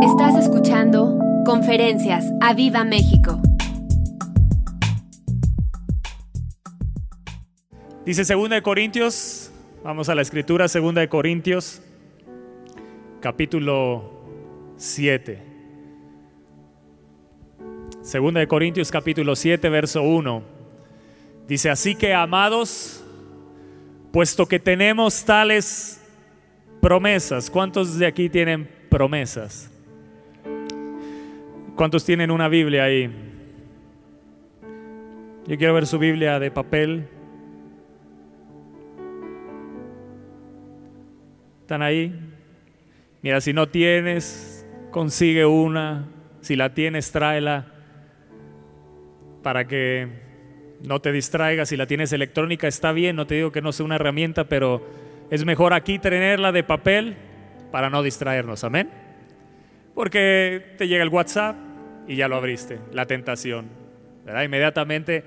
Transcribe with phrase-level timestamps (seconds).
[0.00, 3.40] Estás escuchando Conferencias a Viva México.
[8.04, 9.50] Dice 2 de Corintios,
[9.82, 11.82] vamos a la escritura, 2 de Corintios,
[13.20, 14.08] capítulo
[14.76, 15.42] 7.
[18.00, 20.42] 2 de Corintios capítulo 7, verso 1.
[21.48, 23.02] Dice, así que amados,
[24.12, 26.00] puesto que tenemos tales
[26.80, 29.67] promesas, ¿cuántos de aquí tienen promesas?
[31.78, 33.08] ¿Cuántos tienen una Biblia ahí?
[35.46, 37.06] Yo quiero ver su Biblia de papel.
[41.60, 42.18] ¿Están ahí?
[43.22, 46.08] Mira, si no tienes, consigue una.
[46.40, 47.66] Si la tienes, tráela
[49.44, 50.08] para que
[50.82, 51.68] no te distraigas.
[51.68, 53.14] Si la tienes electrónica, está bien.
[53.14, 54.84] No te digo que no sea una herramienta, pero
[55.30, 57.14] es mejor aquí tenerla de papel
[57.70, 58.64] para no distraernos.
[58.64, 58.90] Amén.
[59.94, 61.67] Porque te llega el WhatsApp
[62.08, 63.66] y ya lo abriste, la tentación.
[64.24, 64.42] ¿verdad?
[64.42, 65.22] Inmediatamente,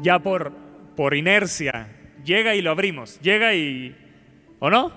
[0.00, 0.52] ya por,
[0.96, 1.88] por inercia,
[2.24, 3.20] llega y lo abrimos.
[3.20, 3.96] Llega y...
[4.60, 4.92] ¿O no?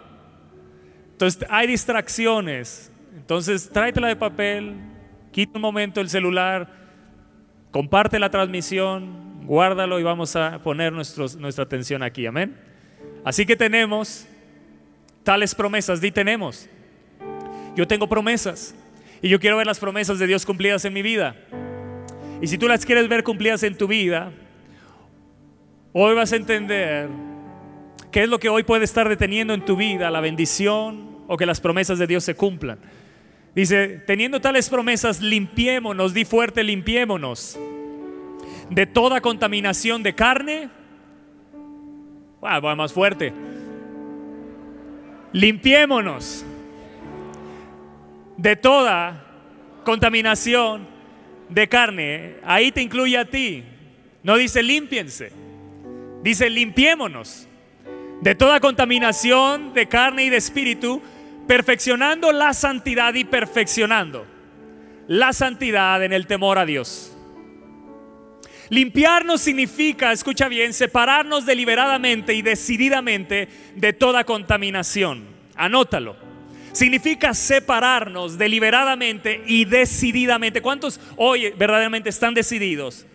[1.12, 2.92] Entonces hay distracciones.
[3.16, 4.76] Entonces tráetela de papel,
[5.32, 6.70] quita un momento el celular,
[7.72, 12.28] comparte la transmisión, guárdalo y vamos a poner nuestra atención aquí.
[12.28, 12.56] Amén.
[13.24, 14.28] Así que tenemos
[15.24, 16.00] tales promesas.
[16.00, 16.70] Di tenemos.
[17.76, 18.76] Yo tengo promesas
[19.22, 21.36] y yo quiero ver las promesas de Dios cumplidas en mi vida.
[22.42, 24.32] Y si tú las quieres ver cumplidas en tu vida,
[25.94, 27.10] hoy vas a entender
[28.16, 31.46] ¿Qué es lo que hoy puede estar deteniendo en tu vida la bendición o que
[31.46, 32.80] las promesas de Dios se cumplan?
[33.54, 37.60] Dice, teniendo tales promesas, limpiémonos, di fuerte, limpiémonos
[38.70, 40.70] de toda contaminación de carne.
[42.42, 43.34] Ah, va más fuerte.
[45.34, 46.46] Limpiémonos
[48.38, 49.26] de toda
[49.84, 50.88] contaminación
[51.50, 52.36] de carne.
[52.44, 53.64] Ahí te incluye a ti.
[54.24, 55.32] No dice limpiense,
[56.24, 57.48] dice limpiémonos
[58.22, 61.02] de toda contaminación de carne y de espíritu,
[61.48, 64.26] perfeccionando la santidad y perfeccionando
[65.08, 67.16] la santidad en el temor a Dios.
[68.70, 75.28] Limpiarnos significa, escucha bien, separarnos deliberadamente y decididamente de toda contaminación.
[75.56, 76.25] Anótalo.
[76.76, 80.62] Significa separarnos deliberadamente y decididamente.
[80.62, 83.06] ¿Cuántos hoy verdaderamente están decididos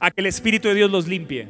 [0.00, 1.48] a que el Espíritu de Dios los limpie?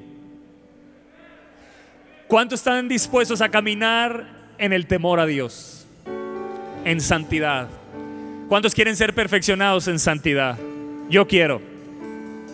[2.26, 4.26] ¿Cuántos están dispuestos a caminar
[4.58, 5.86] en el temor a Dios?
[6.84, 7.68] En santidad.
[8.48, 10.58] ¿Cuántos quieren ser perfeccionados en santidad?
[11.08, 11.62] Yo quiero.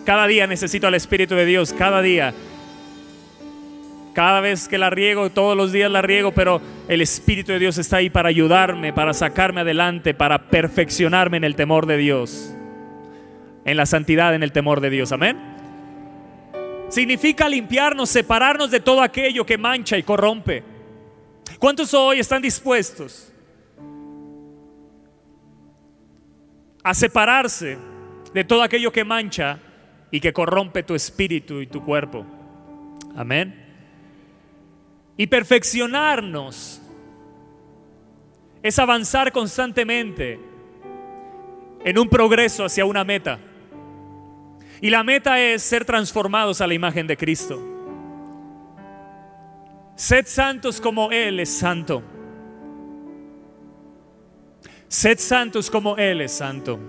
[0.05, 2.35] Cada día necesito al Espíritu de Dios, cada día.
[4.13, 7.79] Cada vez que la riego, todos los días la riego, pero el Espíritu de Dios
[7.79, 12.53] está ahí para ayudarme, para sacarme adelante, para perfeccionarme en el temor de Dios.
[13.65, 15.11] En la santidad, en el temor de Dios.
[15.11, 15.53] Amén.
[16.89, 20.63] Significa limpiarnos, separarnos de todo aquello que mancha y corrompe.
[21.57, 23.33] ¿Cuántos hoy están dispuestos
[26.83, 27.79] a separarse
[28.31, 29.57] de todo aquello que mancha
[30.11, 32.27] y que corrompe tu espíritu y tu cuerpo?
[33.15, 33.62] Amén.
[35.17, 36.81] Y perfeccionarnos
[38.63, 40.39] es avanzar constantemente
[41.83, 43.39] en un progreso hacia una meta.
[44.81, 47.61] Y la meta es ser transformados a la imagen de Cristo.
[49.95, 52.01] Sed santos como Él es santo.
[54.87, 56.79] Sed santos como Él es santo.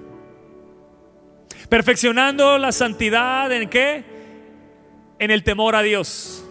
[1.69, 4.05] Perfeccionando la santidad en qué?
[5.19, 6.44] En el temor a Dios.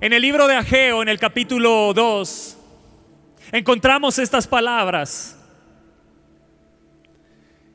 [0.00, 2.56] En el libro de Ageo, en el capítulo 2,
[3.50, 5.36] encontramos estas palabras.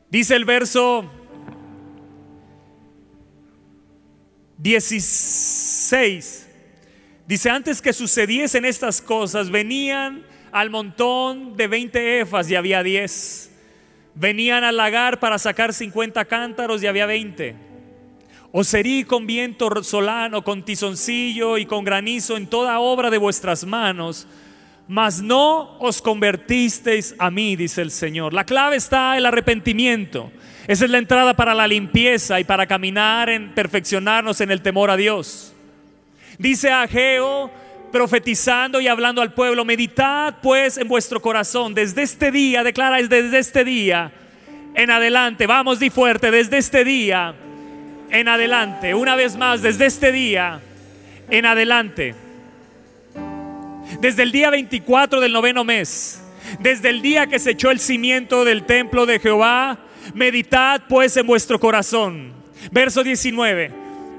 [0.09, 1.11] Dice el verso
[4.57, 6.49] 16.
[7.27, 13.51] Dice, antes que sucediesen estas cosas, venían al montón de 20 efas y había 10.
[14.15, 17.62] Venían al lagar para sacar 50 cántaros y había 20.
[18.55, 23.65] Os serí con viento solano, con tizoncillo y con granizo en toda obra de vuestras
[23.65, 24.27] manos,
[24.87, 28.31] mas no os convertisteis a mí, dice el Señor.
[28.31, 30.31] La clave está el arrepentimiento.
[30.67, 34.91] Esa es la entrada para la limpieza y para caminar en perfeccionarnos en el temor
[34.91, 35.55] a Dios.
[36.37, 37.49] Dice Ageo,
[37.91, 43.39] profetizando y hablando al pueblo, meditad pues en vuestro corazón desde este día, declara desde
[43.39, 44.13] este día
[44.75, 47.33] en adelante, vamos di fuerte, desde este día
[48.13, 50.61] en adelante, una vez más, desde este día
[51.31, 52.13] en adelante,
[53.99, 56.23] desde el día 24 del noveno mes,
[56.59, 59.79] desde el día que se echó el cimiento del templo de Jehová,
[60.13, 62.33] meditad pues en vuestro corazón.
[62.71, 63.71] Verso 19,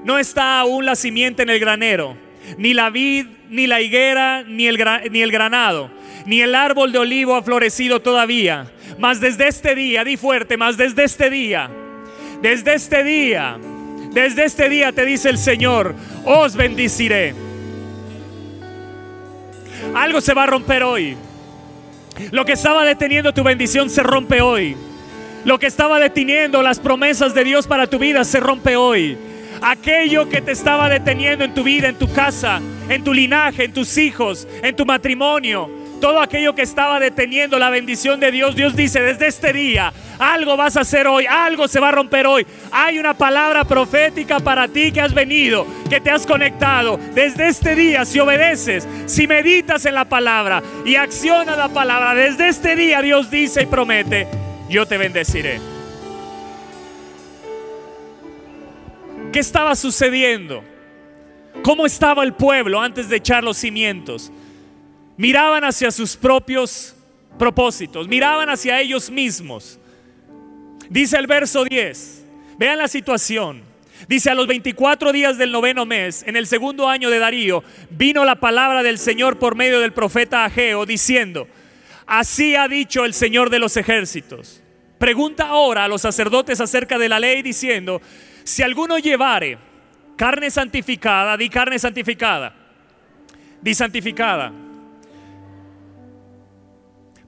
[0.03, 2.17] no está aún la simiente en el granero,
[2.57, 4.77] ni la vid, ni la higuera, ni el,
[5.09, 5.89] ni el granado,
[6.25, 8.69] ni el árbol de olivo ha florecido todavía.
[8.99, 11.69] Mas desde este día, di fuerte, mas desde este día,
[12.41, 13.57] desde este día,
[14.15, 17.35] desde este día te dice el Señor, os bendiciré.
[19.93, 21.17] Algo se va a romper hoy.
[22.31, 24.77] Lo que estaba deteniendo tu bendición se rompe hoy.
[25.43, 29.17] Lo que estaba deteniendo las promesas de Dios para tu vida se rompe hoy.
[29.61, 33.73] Aquello que te estaba deteniendo en tu vida, en tu casa, en tu linaje, en
[33.73, 38.75] tus hijos, en tu matrimonio, todo aquello que estaba deteniendo la bendición de Dios, Dios
[38.75, 42.45] dice, desde este día, algo vas a hacer hoy, algo se va a romper hoy.
[42.71, 46.99] Hay una palabra profética para ti que has venido, que te has conectado.
[47.13, 52.47] Desde este día, si obedeces, si meditas en la palabra y accionas la palabra, desde
[52.47, 54.27] este día Dios dice y promete,
[54.69, 55.59] yo te bendeciré.
[59.31, 60.63] ¿Qué estaba sucediendo?
[61.61, 64.31] ¿Cómo estaba el pueblo antes de echar los cimientos?
[65.17, 66.95] Miraban hacia sus propios
[67.37, 69.79] propósitos, miraban hacia ellos mismos.
[70.89, 72.25] Dice el verso 10,
[72.57, 73.63] vean la situación.
[74.09, 78.25] Dice, a los 24 días del noveno mes, en el segundo año de Darío, vino
[78.25, 81.47] la palabra del Señor por medio del profeta Ageo, diciendo,
[82.05, 84.61] así ha dicho el Señor de los ejércitos.
[84.99, 88.01] Pregunta ahora a los sacerdotes acerca de la ley, diciendo,
[88.43, 89.57] si alguno llevare
[90.17, 92.53] carne santificada, di carne santificada,
[93.61, 94.64] di santificada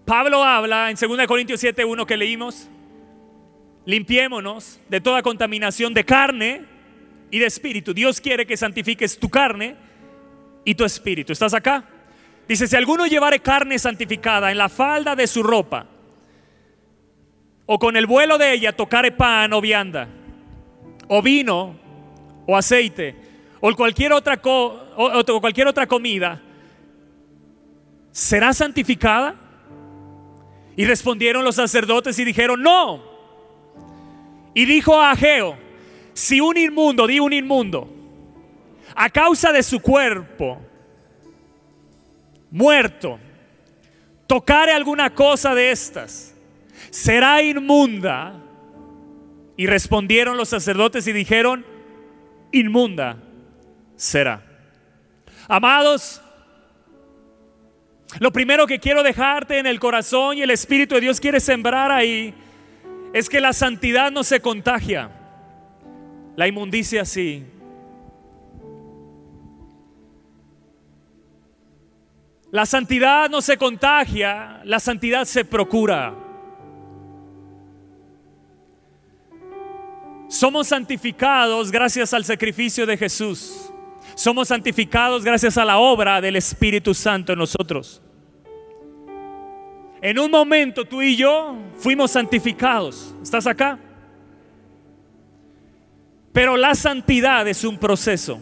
[0.08, 2.70] Pablo habla en 2 Corintios 7.1 que leímos,
[3.84, 6.64] limpiémonos de toda contaminación de carne
[7.30, 7.94] y de espíritu.
[7.94, 9.76] Dios quiere que santifiques tu carne
[10.64, 11.34] y tu espíritu.
[11.34, 11.84] ¿Estás acá?
[12.48, 15.88] Dice, si alguno llevare carne santificada en la falda de su ropa,
[17.66, 20.08] o con el vuelo de ella tocare pan o vianda,
[21.10, 21.76] o vino,
[22.46, 23.14] o aceite,
[23.60, 26.42] o cualquier otra, o cualquier otra comida,
[28.14, 29.47] ¿será santificada?
[30.78, 33.04] Y respondieron los sacerdotes y dijeron, no.
[34.54, 35.58] Y dijo a Ageo,
[36.14, 37.90] si un inmundo, di un inmundo,
[38.96, 40.62] a causa de su cuerpo
[42.52, 43.20] muerto,
[44.28, 46.36] tocare alguna cosa de estas,
[46.92, 48.44] será inmunda.
[49.58, 51.66] Y respondieron los sacerdotes y dijeron,
[52.52, 53.18] inmunda
[53.96, 54.44] será.
[55.48, 56.22] Amados,
[58.20, 61.92] lo primero que quiero dejarte en el corazón y el Espíritu de Dios quiere sembrar
[61.92, 62.34] ahí
[63.14, 65.10] es que la santidad no se contagia,
[66.36, 67.46] la inmundicia sí.
[72.50, 76.16] La santidad no se contagia, la santidad se procura.
[80.30, 83.67] Somos santificados gracias al sacrificio de Jesús.
[84.18, 88.02] Somos santificados gracias a la obra del Espíritu Santo en nosotros.
[90.02, 93.14] En un momento tú y yo fuimos santificados.
[93.22, 93.78] ¿Estás acá?
[96.34, 98.42] Pero la santidad es un proceso.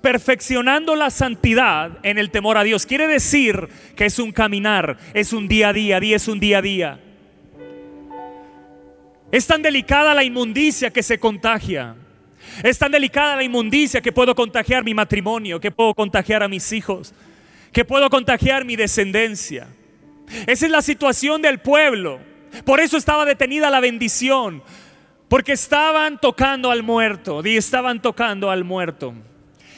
[0.00, 5.32] Perfeccionando la santidad en el temor a Dios quiere decir que es un caminar, es
[5.32, 7.00] un día a día, día es un día a día.
[9.32, 11.96] Es tan delicada la inmundicia que se contagia.
[12.62, 16.72] Es tan delicada la inmundicia que puedo contagiar mi matrimonio, que puedo contagiar a mis
[16.72, 17.14] hijos,
[17.72, 19.68] que puedo contagiar mi descendencia.
[20.46, 22.20] Esa es la situación del pueblo.
[22.64, 24.62] Por eso estaba detenida la bendición,
[25.28, 29.14] porque estaban tocando al muerto, y estaban tocando al muerto.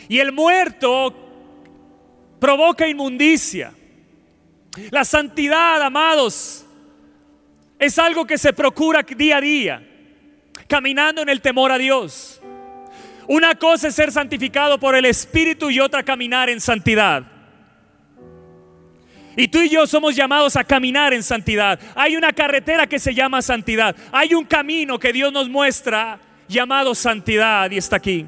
[0.08, 1.14] Y el muerto
[2.40, 3.72] provoca inmundicia.
[4.90, 6.66] La santidad, amados,
[7.78, 9.88] es algo que se procura día a día,
[10.66, 12.41] caminando en el temor a Dios.
[13.28, 17.24] Una cosa es ser santificado por el Espíritu y otra caminar en santidad.
[19.36, 21.80] Y tú y yo somos llamados a caminar en santidad.
[21.94, 23.96] Hay una carretera que se llama santidad.
[24.10, 28.26] Hay un camino que Dios nos muestra llamado santidad y está aquí.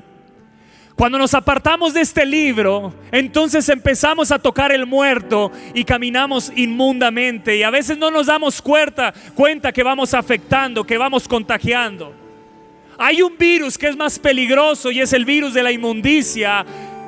[0.96, 7.56] Cuando nos apartamos de este libro, entonces empezamos a tocar el muerto y caminamos inmundamente.
[7.56, 12.23] Y a veces no nos damos cuenta, cuenta que vamos afectando, que vamos contagiando.
[12.98, 16.64] Hay un virus que es más peligroso y es el virus de la inmundicia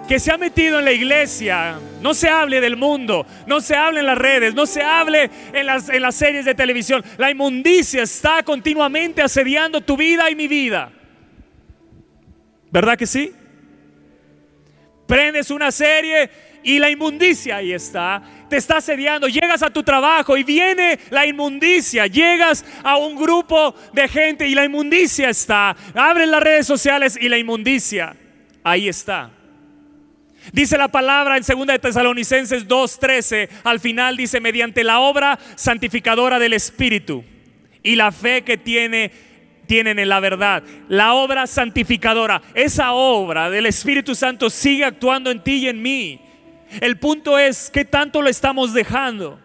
[0.09, 1.78] que se ha metido en la iglesia.
[2.00, 5.66] No se hable del mundo, no se hable en las redes, no se hable en
[5.66, 7.05] las, en las series de televisión.
[7.19, 10.93] La inmundicia está continuamente asediando tu vida y mi vida.
[12.71, 13.33] ¿Verdad que sí?
[15.07, 16.28] Prendes una serie
[16.66, 18.20] y la inmundicia ahí está,
[18.50, 23.73] te está asediando, llegas a tu trabajo y viene la inmundicia, llegas a un grupo
[23.92, 28.16] de gente y la inmundicia está, abres las redes sociales y la inmundicia
[28.64, 29.30] ahí está.
[30.52, 36.40] Dice la palabra en 2 de Tesalonicenses 2:13, al final dice mediante la obra santificadora
[36.40, 37.25] del Espíritu
[37.80, 39.12] y la fe que tiene
[39.68, 40.64] tienen en la verdad.
[40.88, 46.25] La obra santificadora, esa obra del Espíritu Santo sigue actuando en ti y en mí.
[46.80, 49.38] El punto es qué tanto lo estamos dejando.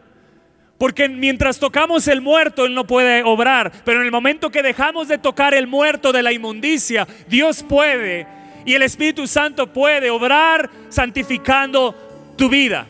[0.78, 3.72] Porque mientras tocamos el muerto, Él no puede obrar.
[3.86, 8.26] Pero en el momento que dejamos de tocar el muerto de la inmundicia, Dios puede.
[8.66, 12.88] Y el Espíritu Santo puede obrar santificando tu vida.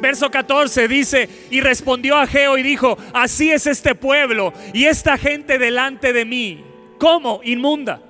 [0.00, 5.16] Verso 14 dice, y respondió a Geo y dijo, así es este pueblo y esta
[5.16, 6.62] gente delante de mí.
[6.98, 7.40] ¿Cómo?
[7.42, 8.00] Inmunda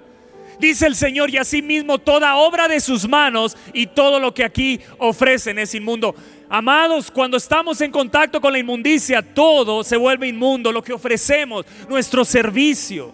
[0.58, 4.80] dice el Señor, y asimismo toda obra de sus manos y todo lo que aquí
[4.98, 6.14] ofrecen es inmundo.
[6.48, 11.64] Amados, cuando estamos en contacto con la inmundicia, todo se vuelve inmundo, lo que ofrecemos,
[11.88, 13.12] nuestro servicio.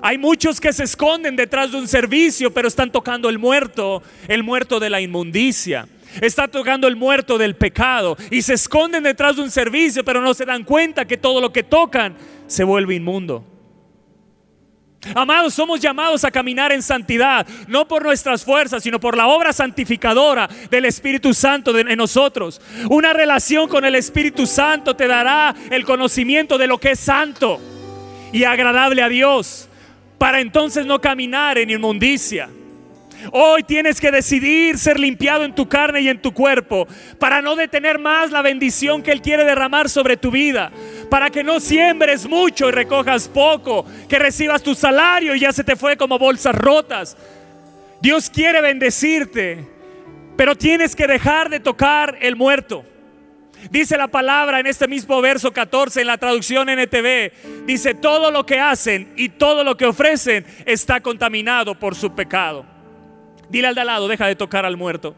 [0.00, 4.42] Hay muchos que se esconden detrás de un servicio, pero están tocando el muerto, el
[4.42, 5.88] muerto de la inmundicia.
[6.20, 10.34] Está tocando el muerto del pecado y se esconden detrás de un servicio, pero no
[10.34, 13.44] se dan cuenta que todo lo que tocan se vuelve inmundo.
[15.14, 19.52] Amados, somos llamados a caminar en santidad, no por nuestras fuerzas, sino por la obra
[19.52, 22.60] santificadora del Espíritu Santo en nosotros.
[22.90, 27.60] Una relación con el Espíritu Santo te dará el conocimiento de lo que es santo
[28.32, 29.68] y agradable a Dios,
[30.18, 32.50] para entonces no caminar en inmundicia.
[33.32, 36.86] Hoy tienes que decidir ser limpiado en tu carne y en tu cuerpo
[37.18, 40.70] para no detener más la bendición que Él quiere derramar sobre tu vida.
[41.10, 45.64] Para que no siembres mucho y recojas poco, que recibas tu salario y ya se
[45.64, 47.16] te fue como bolsas rotas.
[48.00, 49.66] Dios quiere bendecirte,
[50.36, 52.84] pero tienes que dejar de tocar el muerto.
[53.70, 57.66] Dice la palabra en este mismo verso 14 en la traducción NTV.
[57.66, 62.77] Dice, todo lo que hacen y todo lo que ofrecen está contaminado por su pecado.
[63.50, 65.14] Dile al de al lado, deja de tocar al muerto.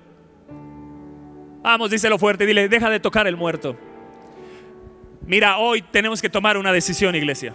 [1.62, 3.76] Vamos, díselo fuerte, dile, deja de tocar el muerto.
[5.26, 7.52] Mira, hoy tenemos que tomar una decisión, iglesia.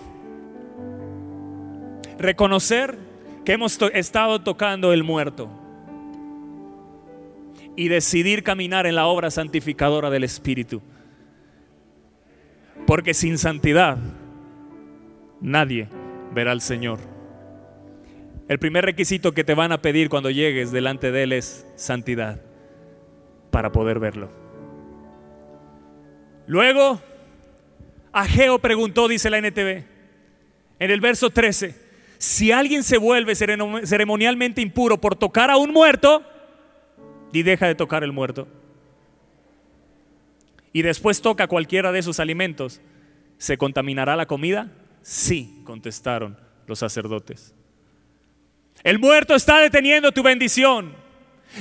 [2.17, 2.97] Reconocer
[3.43, 5.49] que hemos estado tocando el muerto
[7.75, 10.81] y decidir caminar en la obra santificadora del Espíritu.
[12.85, 13.97] Porque sin santidad
[15.41, 15.89] nadie
[16.33, 17.14] verá al Señor.
[18.47, 22.41] El primer requisito que te van a pedir cuando llegues delante de Él es santidad
[23.49, 24.29] para poder verlo.
[26.45, 27.01] Luego,
[28.11, 29.83] Ageo preguntó, dice la NTV,
[30.77, 31.75] en el verso 13,
[32.19, 36.23] si alguien se vuelve ceremonialmente impuro por tocar a un muerto,
[37.33, 38.47] y deja de tocar el muerto,
[40.71, 42.79] y después toca cualquiera de sus alimentos,
[43.39, 44.71] ¿se contaminará la comida?
[45.01, 46.37] Sí, contestaron
[46.67, 47.55] los sacerdotes.
[48.85, 50.93] El muerto está deteniendo tu bendición.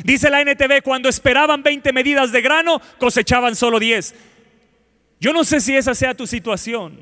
[0.04, 4.14] Dice la NTV, cuando esperaban 20 medidas de grano, cosechaban solo 10.
[5.20, 7.00] Yo no sé si esa sea tu situación,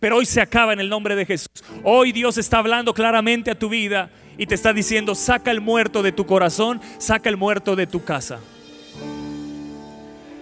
[0.00, 1.62] pero hoy se acaba en el nombre de Jesús.
[1.84, 6.02] Hoy Dios está hablando claramente a tu vida y te está diciendo, saca el muerto
[6.02, 8.40] de tu corazón, saca el muerto de tu casa.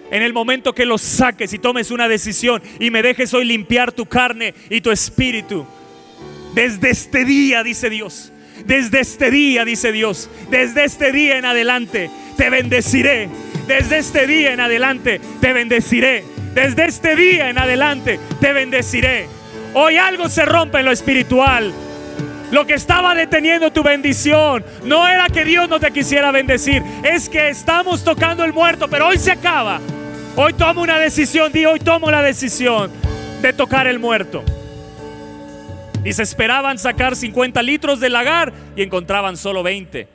[0.09, 3.91] En el momento que lo saques y tomes una decisión y me dejes hoy limpiar
[3.91, 5.63] tu carne y tu espíritu,
[6.55, 8.31] desde este día, dice Dios,
[8.65, 13.29] desde este día, dice Dios, desde este día en adelante te bendeciré.
[13.67, 16.23] Desde este día en adelante te bendeciré.
[16.53, 19.27] Desde este día en adelante te bendeciré.
[19.73, 21.73] Hoy algo se rompe en lo espiritual.
[22.51, 27.27] Lo que estaba deteniendo tu bendición no era que Dios no te quisiera bendecir, es
[27.27, 29.81] que estamos tocando el muerto, pero hoy se acaba.
[30.35, 32.91] Hoy tomo una decisión, di hoy tomo la decisión
[33.41, 34.43] de tocar el muerto.
[36.13, 40.07] Se esperaban sacar 50 litros del lagar y encontraban solo 20.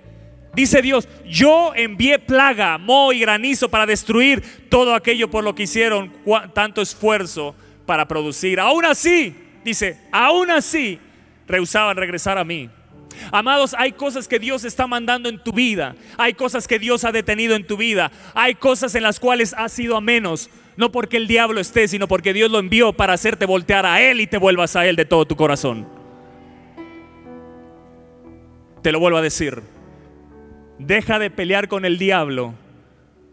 [0.54, 5.64] Dice Dios, yo envié plaga, moho y granizo para destruir todo aquello por lo que
[5.64, 6.12] hicieron
[6.54, 7.54] tanto esfuerzo
[7.86, 8.58] para producir.
[8.58, 10.98] Aún así, dice, aún así,
[11.46, 12.68] rehusaban regresar a mí.
[13.32, 15.94] Amados, hay cosas que Dios está mandando en tu vida.
[16.16, 18.10] Hay cosas que Dios ha detenido en tu vida.
[18.34, 20.50] Hay cosas en las cuales has sido a menos.
[20.80, 24.18] No porque el diablo esté, sino porque Dios lo envió para hacerte voltear a Él
[24.18, 25.86] y te vuelvas a Él de todo tu corazón.
[28.80, 29.60] Te lo vuelvo a decir.
[30.78, 32.54] Deja de pelear con el diablo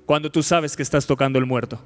[0.06, 1.82] cuando tú sabes que estás tocando el muerto.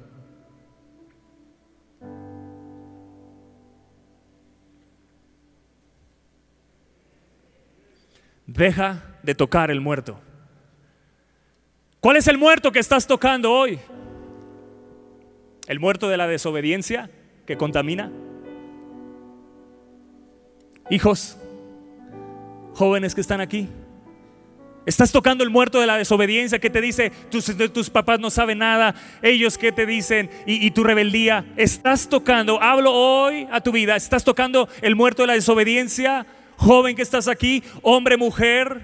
[8.48, 10.20] Deja de tocar el muerto.
[12.00, 13.78] ¿Cuál es el muerto que estás tocando hoy?
[15.66, 17.10] ¿El muerto de la desobediencia
[17.46, 18.10] que contamina?
[20.90, 21.38] Hijos,
[22.74, 23.68] jóvenes que están aquí,
[24.84, 28.96] Estás tocando el muerto de la desobediencia que te dice, tus, papás no saben nada,
[29.22, 31.44] ellos que te dicen y, tu rebeldía.
[31.56, 36.26] Estás tocando, hablo hoy a tu vida, estás tocando el muerto de la desobediencia,
[36.56, 38.80] joven que estás aquí, hombre, mujer.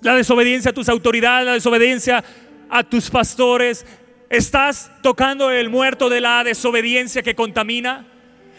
[0.00, 2.24] La desobediencia a tus autoridades, la desobediencia
[2.70, 3.84] a tus pastores.
[4.28, 8.06] Estás tocando el muerto de la desobediencia que contamina.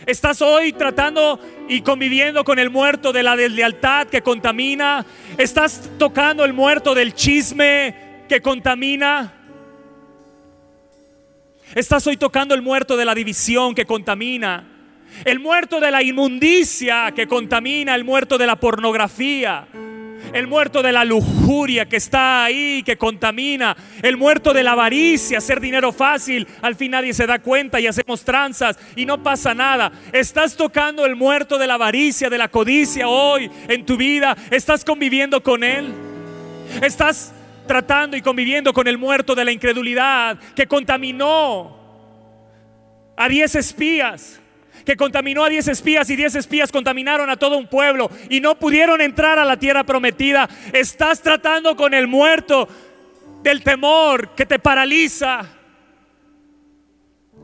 [0.05, 5.05] Estás hoy tratando y conviviendo con el muerto de la deslealtad que contamina.
[5.37, 9.33] Estás tocando el muerto del chisme que contamina.
[11.75, 14.63] Estás hoy tocando el muerto de la división que contamina.
[15.25, 17.93] El muerto de la inmundicia que contamina.
[17.93, 19.67] El muerto de la pornografía
[20.33, 25.37] el muerto de la lujuria que está ahí, que contamina, el muerto de la avaricia,
[25.37, 29.53] hacer dinero fácil, al fin nadie se da cuenta y hacemos tranzas y no pasa
[29.53, 29.91] nada.
[30.11, 34.83] Estás tocando el muerto de la avaricia, de la codicia hoy en tu vida, estás
[34.83, 35.93] conviviendo con él,
[36.81, 37.33] estás
[37.67, 41.77] tratando y conviviendo con el muerto de la incredulidad que contaminó
[43.15, 44.39] a diez espías
[44.85, 48.57] que contaminó a diez espías y diez espías contaminaron a todo un pueblo y no
[48.57, 50.49] pudieron entrar a la tierra prometida.
[50.73, 52.67] Estás tratando con el muerto
[53.41, 55.45] del temor que te paraliza.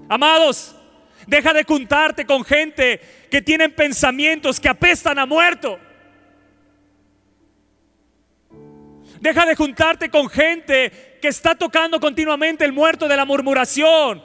[0.10, 0.76] Amados,
[1.28, 3.00] deja de juntarte con gente
[3.32, 5.80] que tienen pensamientos que apestan a muerto.
[9.20, 14.22] Deja de juntarte con gente que está tocando continuamente el muerto de la murmuración,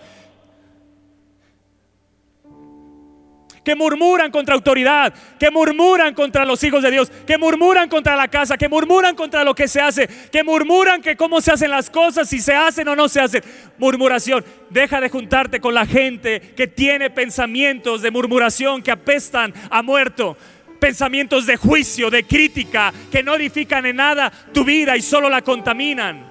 [3.69, 8.27] que murmuran contra autoridad, que murmuran contra los hijos de Dios, que murmuran contra la
[8.27, 11.91] casa, que murmuran contra lo que se hace, que murmuran que cómo se hacen las
[11.91, 13.43] cosas, si se hacen o no se hacen.
[13.77, 14.43] Murmuración.
[14.71, 20.39] Deja de juntarte con la gente que tiene pensamientos de murmuración que apestan a muerto
[20.81, 25.43] pensamientos de juicio, de crítica, que no edifican en nada tu vida y solo la
[25.43, 26.28] contaminan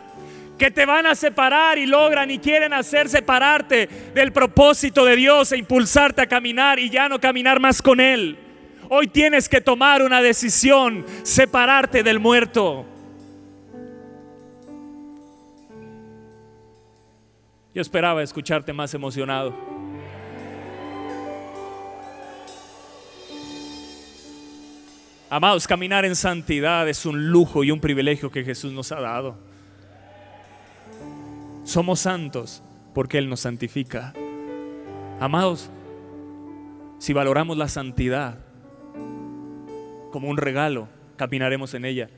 [0.58, 5.52] que te van a separar y logran y quieren hacer separarte del propósito de Dios
[5.52, 8.38] e impulsarte a caminar y ya no caminar más con Él.
[8.90, 12.86] Hoy tienes que tomar una decisión, separarte del muerto.
[17.74, 19.54] Yo esperaba escucharte más emocionado.
[25.30, 29.47] Amados, caminar en santidad es un lujo y un privilegio que Jesús nos ha dado.
[31.68, 34.14] Somos santos porque Él nos santifica.
[35.20, 35.70] Amados,
[36.98, 38.40] si valoramos la santidad
[40.10, 42.10] como un regalo, caminaremos en ella.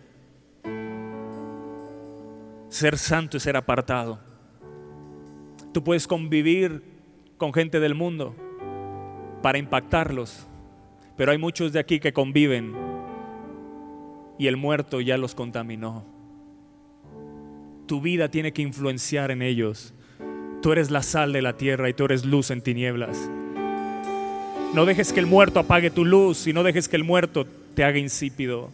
[2.67, 4.19] Ser santo es ser apartado.
[5.73, 6.83] Tú puedes convivir
[7.39, 8.35] con gente del mundo
[9.41, 10.45] para impactarlos,
[11.17, 12.75] pero hay muchos de aquí que conviven
[14.37, 16.18] y el muerto ya los contaminó
[17.89, 19.95] tu vida tiene que influenciar en ellos.
[20.61, 23.17] Tú eres la sal de la tierra y tú eres luz en tinieblas.
[24.75, 27.83] No dejes que el muerto apague tu luz y no dejes que el muerto te
[27.83, 28.69] haga insípido.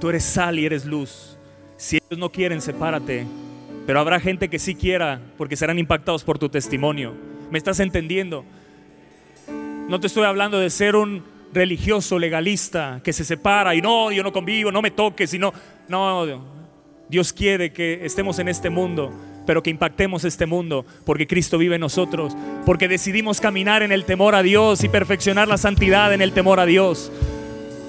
[0.00, 1.38] Tú eres sal y eres luz.
[1.76, 3.24] Si ellos no quieren, sepárate.
[3.86, 7.14] Pero habrá gente que sí quiera porque serán impactados por tu testimonio.
[7.52, 8.44] ¿Me estás entendiendo?
[9.88, 14.24] No te estoy hablando de ser un religioso legalista que se separa y no, yo
[14.24, 15.52] no convivo, no me toques y no,
[15.86, 16.61] no,
[17.12, 19.12] Dios quiere que estemos en este mundo,
[19.46, 24.06] pero que impactemos este mundo, porque Cristo vive en nosotros, porque decidimos caminar en el
[24.06, 27.12] temor a Dios y perfeccionar la santidad en el temor a Dios.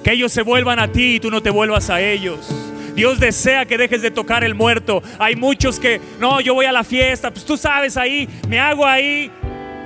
[0.02, 2.54] Que ellos se vuelvan a ti y tú no te vuelvas a ellos.
[2.94, 5.02] Dios desea que dejes de tocar el muerto.
[5.18, 8.84] Hay muchos que, no, yo voy a la fiesta, pues tú sabes ahí, me hago
[8.84, 9.30] ahí.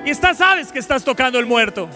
[0.04, 1.88] Y estás, sabes que estás tocando el muerto.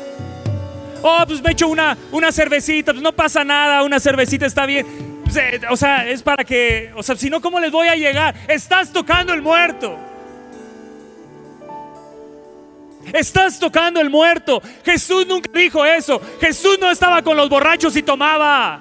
[1.02, 5.11] Oh, pues me echo una, una cervecita, pues no pasa nada, una cervecita está bien.
[5.70, 8.34] O sea, es para que, o sea, si no, ¿cómo les voy a llegar?
[8.48, 9.98] Estás tocando el muerto.
[13.12, 14.62] Estás tocando el muerto.
[14.84, 16.20] Jesús nunca dijo eso.
[16.40, 18.80] Jesús no estaba con los borrachos y tomaba.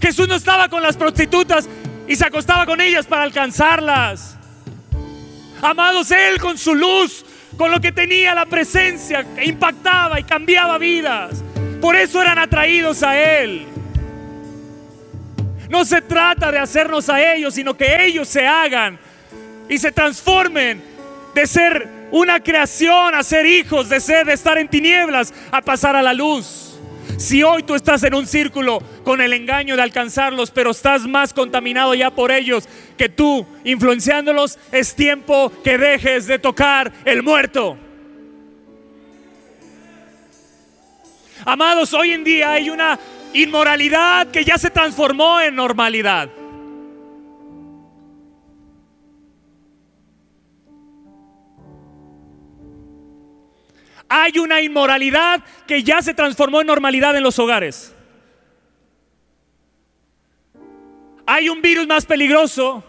[0.00, 1.68] Jesús no estaba con las prostitutas
[2.06, 4.36] y se acostaba con ellas para alcanzarlas.
[5.60, 7.24] Amados, Él con su luz,
[7.56, 11.42] con lo que tenía la presencia, impactaba y cambiaba vidas.
[11.80, 13.77] Por eso eran atraídos a Él.
[15.68, 18.98] No se trata de hacernos a ellos, sino que ellos se hagan
[19.68, 20.82] y se transformen
[21.34, 25.94] de ser una creación a ser hijos, de ser, de estar en tinieblas, a pasar
[25.94, 26.78] a la luz.
[27.18, 31.32] Si hoy tú estás en un círculo con el engaño de alcanzarlos, pero estás más
[31.32, 37.76] contaminado ya por ellos que tú influenciándolos, es tiempo que dejes de tocar el muerto.
[41.44, 42.98] Amados, hoy en día hay una
[43.32, 46.30] inmoralidad que ya se transformó en normalidad.
[54.08, 57.94] Hay una inmoralidad que ya se transformó en normalidad en los hogares.
[61.26, 62.82] Hay un virus más peligroso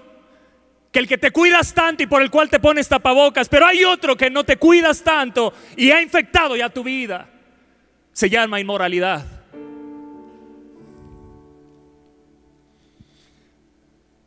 [0.93, 3.83] que el que te cuidas tanto y por el cual te pones tapabocas, pero hay
[3.83, 7.29] otro que no te cuidas tanto y ha infectado ya tu vida.
[8.13, 9.38] Se llama inmoralidad.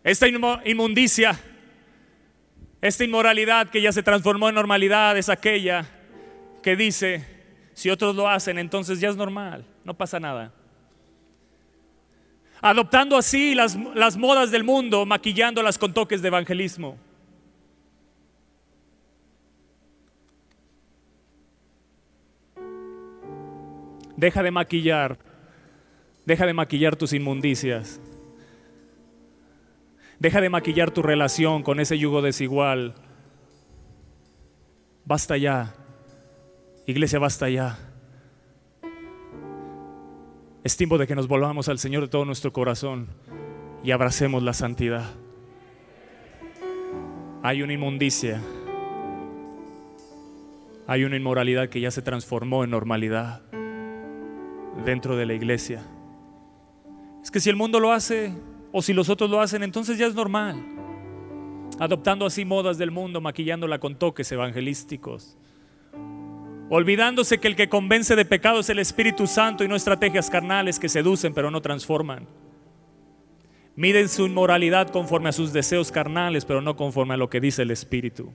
[0.05, 1.39] Esta inmundicia,
[2.81, 5.87] esta inmoralidad que ya se transformó en normalidad es aquella
[6.63, 7.25] que dice,
[7.73, 10.53] si otros lo hacen, entonces ya es normal, no pasa nada.
[12.61, 16.97] Adoptando así las, las modas del mundo, maquillándolas con toques de evangelismo.
[24.17, 25.19] Deja de maquillar,
[26.25, 28.01] deja de maquillar tus inmundicias.
[30.23, 32.95] Deja de maquillar tu relación con ese yugo desigual.
[35.05, 35.75] Basta ya.
[36.87, 37.77] Iglesia, basta ya.
[40.63, 43.09] Es tiempo de que nos volvamos al Señor de todo nuestro corazón
[43.83, 45.11] y abracemos la santidad.
[47.43, 48.41] Hay una inmundicia,
[50.87, 53.43] hay una inmoralidad que ya se transformó en normalidad
[54.85, 55.83] dentro de la iglesia.
[57.25, 58.33] Es que si el mundo lo hace
[58.73, 60.57] o si los otros lo hacen, entonces ya es normal.
[61.79, 65.37] Adoptando así modas del mundo, maquillándola con toques evangelísticos
[66.75, 70.79] olvidándose que el que convence de pecado es el Espíritu Santo y no estrategias carnales
[70.79, 72.27] que seducen pero no transforman.
[73.77, 77.61] Miden su inmoralidad conforme a sus deseos carnales, pero no conforme a lo que dice
[77.61, 78.33] el Espíritu.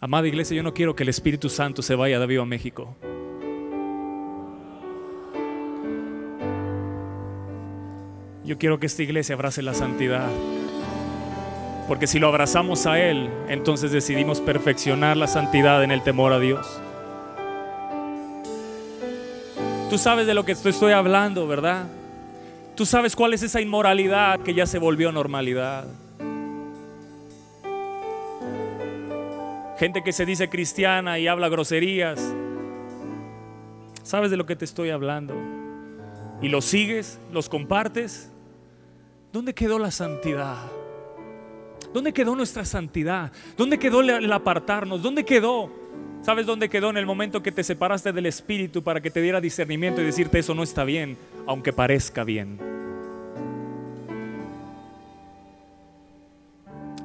[0.00, 2.96] Amada iglesia, yo no quiero que el Espíritu Santo se vaya de vivo a México.
[8.50, 10.28] Yo quiero que esta iglesia abrace la santidad.
[11.86, 16.40] Porque si lo abrazamos a Él, entonces decidimos perfeccionar la santidad en el temor a
[16.40, 16.66] Dios.
[19.88, 21.86] Tú sabes de lo que estoy hablando, ¿verdad?
[22.74, 25.84] Tú sabes cuál es esa inmoralidad que ya se volvió normalidad.
[29.78, 32.34] Gente que se dice cristiana y habla groserías.
[34.02, 35.36] ¿Sabes de lo que te estoy hablando?
[36.42, 38.32] Y los sigues, los compartes.
[39.32, 40.58] ¿Dónde quedó la santidad?
[41.92, 43.32] ¿Dónde quedó nuestra santidad?
[43.56, 45.02] ¿Dónde quedó el apartarnos?
[45.02, 45.70] ¿Dónde quedó?
[46.22, 49.40] ¿Sabes dónde quedó en el momento que te separaste del Espíritu para que te diera
[49.40, 51.16] discernimiento y decirte eso no está bien,
[51.46, 52.58] aunque parezca bien?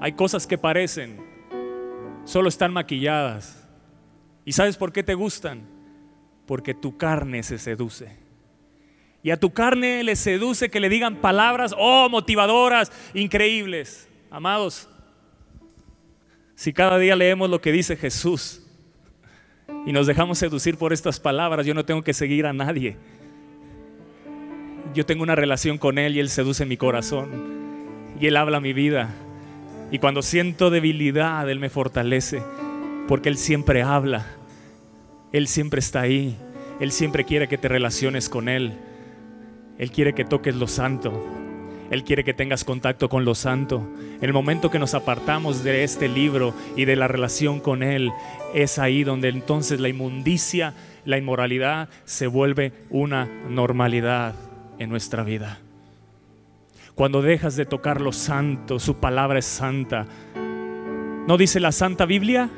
[0.01, 1.17] Hay cosas que parecen,
[2.25, 3.65] solo están maquilladas.
[4.43, 5.63] ¿Y sabes por qué te gustan?
[6.45, 8.24] Porque tu carne se seduce.
[9.25, 14.07] Y a tu carne le seduce que le digan palabras, oh, motivadoras, increíbles.
[14.29, 14.87] Amados,
[16.53, 18.61] si cada día leemos lo que dice Jesús
[19.87, 22.97] y nos dejamos seducir por estas palabras, yo no tengo que seguir a nadie.
[24.93, 27.31] Yo tengo una relación con Él y Él seduce mi corazón
[28.21, 29.09] y Él habla mi vida.
[29.89, 32.43] Y cuando siento debilidad, Él me fortalece
[33.07, 34.27] porque Él siempre habla.
[35.31, 36.37] Él siempre está ahí.
[36.79, 38.77] Él siempre quiere que te relaciones con Él.
[39.77, 41.13] Él quiere que toques lo santo.
[41.91, 43.87] Él quiere que tengas contacto con lo santo.
[44.21, 48.11] El momento que nos apartamos de este libro y de la relación con Él,
[48.53, 54.33] es ahí donde entonces la inmundicia, la inmoralidad se vuelve una normalidad
[54.79, 55.59] en nuestra vida.
[56.95, 60.07] Cuando dejas de tocar lo santo, su palabra es santa.
[61.27, 62.49] ¿No dice la Santa Biblia?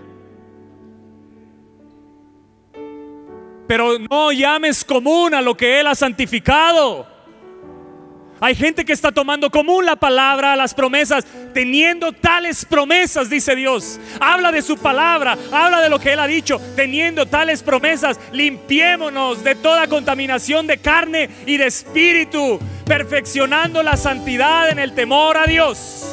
[3.68, 7.18] Pero no llames común a lo que Él ha santificado.
[8.40, 11.26] Hay gente que está tomando común la palabra, las promesas,
[11.56, 14.00] teniendo tales promesas, dice Dios.
[14.20, 18.20] Habla de su palabra, habla de lo que Él ha dicho, teniendo tales promesas.
[18.32, 25.38] Limpiémonos de toda contaminación de carne y de espíritu, perfeccionando la santidad en el temor
[25.38, 26.06] a Dios.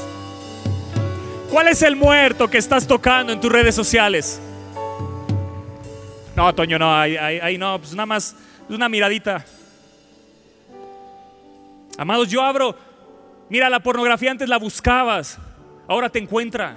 [1.50, 4.40] ¿Cuál es el muerto que estás tocando en tus redes sociales?
[6.36, 8.36] No, Toño, no, ahí, no, pues nada más
[8.68, 9.44] una miradita.
[11.96, 12.74] Amados, yo abro,
[13.48, 15.38] mira, la pornografía antes la buscabas,
[15.86, 16.76] ahora te encuentra.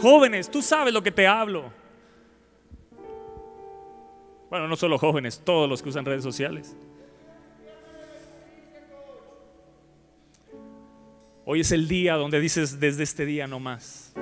[0.00, 1.72] Jóvenes, tú sabes lo que te hablo.
[4.48, 6.76] Bueno, no solo jóvenes, todos los que usan redes sociales.
[11.44, 14.12] Hoy es el día donde dices desde este día no más.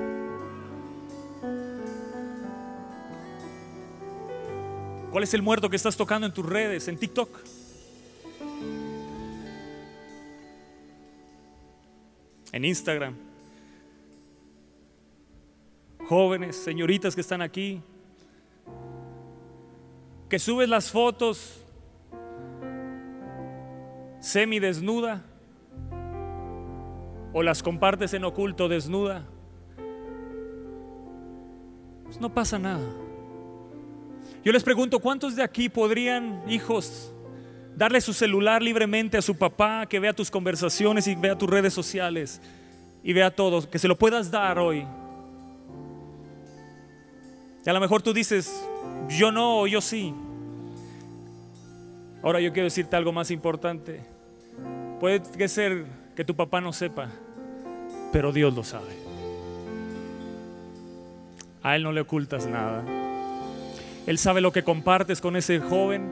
[5.10, 7.28] ¿Cuál es el muerto que estás tocando en tus redes, en TikTok?
[12.52, 13.16] En Instagram.
[16.08, 17.80] Jóvenes, señoritas que están aquí,
[20.28, 21.64] que subes las fotos
[24.20, 25.24] semi desnuda
[27.32, 29.24] o las compartes en oculto desnuda,
[32.04, 33.09] pues no pasa nada.
[34.42, 37.12] Yo les pregunto, ¿cuántos de aquí podrían, hijos,
[37.76, 41.74] darle su celular libremente a su papá, que vea tus conversaciones y vea tus redes
[41.74, 42.40] sociales
[43.02, 44.86] y vea todo, que se lo puedas dar hoy?
[47.64, 48.66] Y a lo mejor tú dices,
[49.08, 50.14] yo no, yo sí.
[52.22, 54.00] Ahora yo quiero decirte algo más importante.
[55.00, 55.84] Puede ser
[56.16, 57.08] que tu papá no sepa,
[58.10, 58.98] pero Dios lo sabe.
[61.62, 62.99] A Él no le ocultas nada.
[64.10, 66.02] Él sabe lo que compartes con ese joven,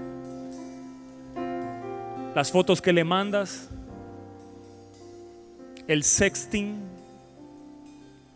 [2.32, 3.68] las fotos que le mandas,
[5.88, 6.76] el sexting.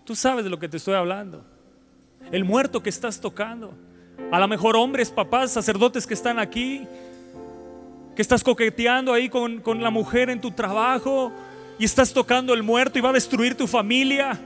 [0.05, 1.45] Tú sabes de lo que te estoy hablando.
[2.33, 3.73] El muerto que estás tocando.
[4.33, 6.85] A lo mejor hombres, papás, sacerdotes que están aquí,
[8.17, 11.31] que estás coqueteando ahí con, con la mujer en tu trabajo,
[11.79, 14.37] y estás tocando el muerto y va a destruir tu familia,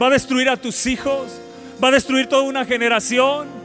[0.00, 1.38] va a destruir a tus hijos,
[1.84, 3.59] va a destruir toda una generación.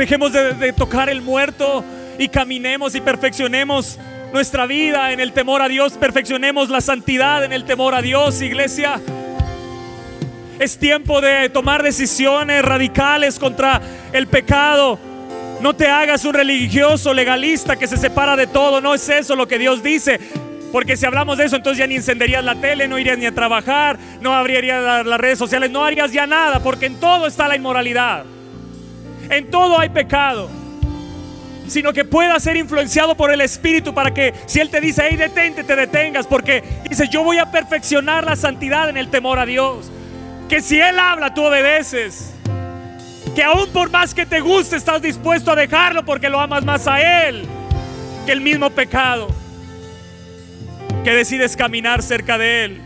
[0.00, 1.84] Dejemos de, tocar el muerto
[2.18, 3.98] y caminemos y perfeccionemos
[4.32, 8.40] nuestra vida en el temor a Dios, perfeccionemos la santidad en el temor a Dios,
[8.40, 8.98] iglesia.
[10.58, 14.98] Es tiempo de tomar decisiones radicales contra el pecado.
[15.60, 18.80] No te hagas un religioso legalista que se separa de todo.
[18.80, 20.18] No es eso lo que Dios dice.
[20.72, 23.34] Porque si hablamos de eso, entonces ya ni encenderías la tele, no irías ni a
[23.34, 27.56] trabajar, no abrirías las redes sociales, no harías ya nada, porque en todo está la
[27.56, 28.24] inmoralidad.
[29.30, 30.50] En todo hay pecado.
[31.66, 35.16] Sino que puedas ser influenciado por el Espíritu para que si Él te dice, hey,
[35.16, 39.46] detente, te detengas, porque dice, yo voy a perfeccionar la santidad en el temor a
[39.46, 39.90] Dios.
[40.48, 42.34] Que si Él habla, tú obedeces.
[43.36, 46.88] Que aún por más que te guste, estás dispuesto a dejarlo porque lo amas más
[46.88, 47.46] a Él
[48.26, 49.28] que el mismo pecado
[51.04, 52.80] que decides caminar cerca de Él?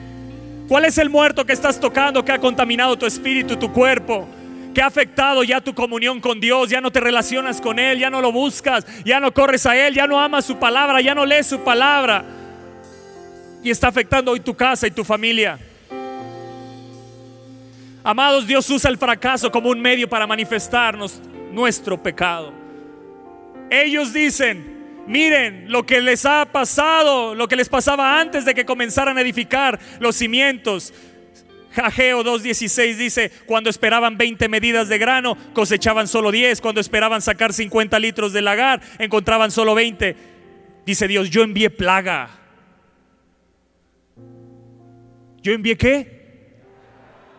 [0.68, 4.28] ¿Cuál es el muerto que estás tocando que ha contaminado tu espíritu, tu cuerpo?
[4.74, 8.10] Que ha afectado ya tu comunión con Dios, ya no te relacionas con Él, ya
[8.10, 11.24] no lo buscas, ya no corres a Él, ya no amas su palabra, ya no
[11.24, 12.24] lees su palabra.
[13.62, 15.58] Y está afectando hoy tu casa y tu familia.
[18.02, 22.52] Amados, Dios usa el fracaso como un medio para manifestarnos nuestro pecado.
[23.70, 24.74] Ellos dicen,
[25.06, 29.20] Miren lo que les ha pasado, lo que les pasaba antes de que comenzaran a
[29.20, 30.94] edificar los cimientos.
[31.74, 36.60] Jajeo 2.16 dice, cuando esperaban 20 medidas de grano, cosechaban solo 10.
[36.60, 40.16] Cuando esperaban sacar 50 litros de lagar, encontraban solo 20.
[40.86, 42.30] Dice Dios, yo envié plaga.
[45.42, 46.54] ¿Yo envié qué?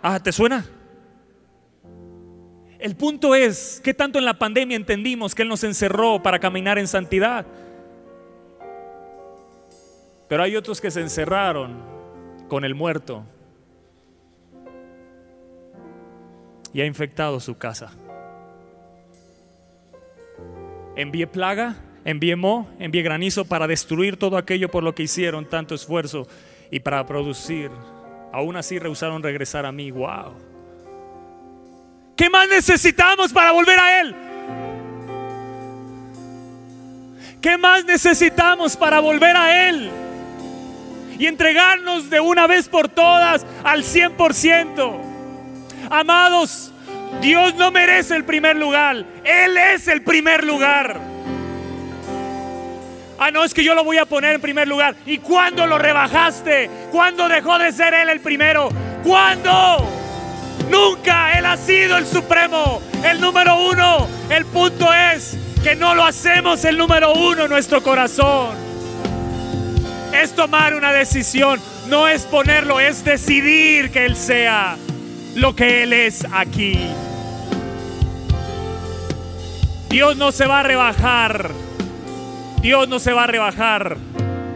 [0.01, 0.65] Ah, ¿te suena?
[2.77, 6.77] El punto es, ¿qué tanto en la pandemia entendimos que Él nos encerró para caminar
[6.77, 7.45] en santidad?
[10.27, 11.81] Pero hay otros que se encerraron
[12.49, 13.25] con el muerto
[16.75, 17.93] y ha infectado su casa.
[20.97, 25.73] Envié plaga, envié mo, envié granizo para destruir todo aquello por lo que hicieron tanto
[25.73, 26.27] esfuerzo
[26.69, 27.71] y para producir.
[28.33, 29.89] Aún así rehusaron regresar a mí.
[29.89, 30.33] Wow.
[32.17, 34.15] ¿Qué más necesitamos para volver a Él?
[37.41, 39.89] ¿Qué más necesitamos para volver a Él?
[41.17, 45.14] Y entregarnos de una vez por todas al 100%.
[45.89, 46.71] Amados,
[47.21, 49.03] Dios no merece el primer lugar.
[49.23, 50.99] Él es el primer lugar.
[53.17, 54.95] Ah, no, es que yo lo voy a poner en primer lugar.
[55.05, 56.69] ¿Y cuándo lo rebajaste?
[56.91, 58.69] ¿Cuándo dejó de ser Él el primero?
[59.03, 59.87] ¿Cuándo?
[60.69, 64.07] Nunca Él ha sido el supremo, el número uno.
[64.29, 68.55] El punto es que no lo hacemos el número uno en nuestro corazón.
[70.13, 74.77] Es tomar una decisión, no es ponerlo, es decidir que Él sea
[75.35, 76.77] lo que Él es aquí.
[79.89, 81.51] Dios no se va a rebajar.
[82.61, 83.97] Dios no se va a rebajar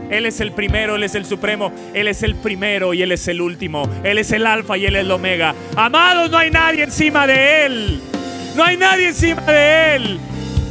[0.09, 3.27] Él es el primero, Él es el supremo, Él es el primero y Él es
[3.27, 3.87] el último.
[4.03, 5.53] Él es el alfa y Él es el omega.
[5.75, 8.01] Amados, no hay nadie encima de Él.
[8.55, 10.19] No hay nadie encima de Él.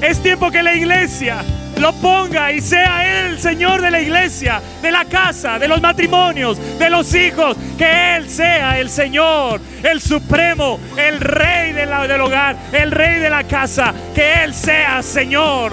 [0.00, 1.44] Es tiempo que la iglesia
[1.78, 5.80] lo ponga y sea Él el Señor de la iglesia, de la casa, de los
[5.80, 7.56] matrimonios, de los hijos.
[7.76, 13.44] Que Él sea el Señor, el supremo, el rey del hogar, el rey de la
[13.44, 13.94] casa.
[14.12, 15.72] Que Él sea Señor.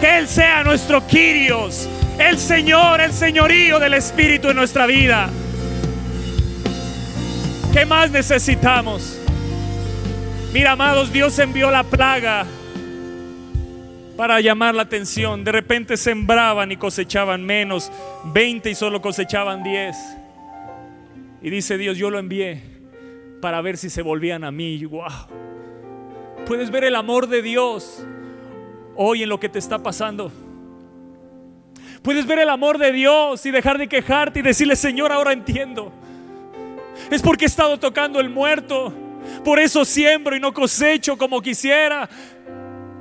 [0.00, 5.28] Que Él sea nuestro Quirios, el Señor, el señorío del Espíritu en nuestra vida.
[7.72, 9.18] ¿Qué más necesitamos?
[10.52, 12.46] Mira, amados, Dios envió la plaga
[14.22, 15.42] para llamar la atención.
[15.42, 17.90] De repente sembraban y cosechaban menos,
[18.22, 19.96] 20 y solo cosechaban 10.
[21.42, 22.62] Y dice Dios, yo lo envié
[23.40, 24.84] para ver si se volvían a mí.
[24.84, 25.10] Wow.
[26.46, 28.06] Puedes ver el amor de Dios
[28.94, 30.30] hoy en lo que te está pasando.
[32.02, 35.90] Puedes ver el amor de Dios y dejar de quejarte y decirle, Señor, ahora entiendo.
[37.10, 38.94] Es porque he estado tocando el muerto.
[39.44, 42.08] Por eso siembro y no cosecho como quisiera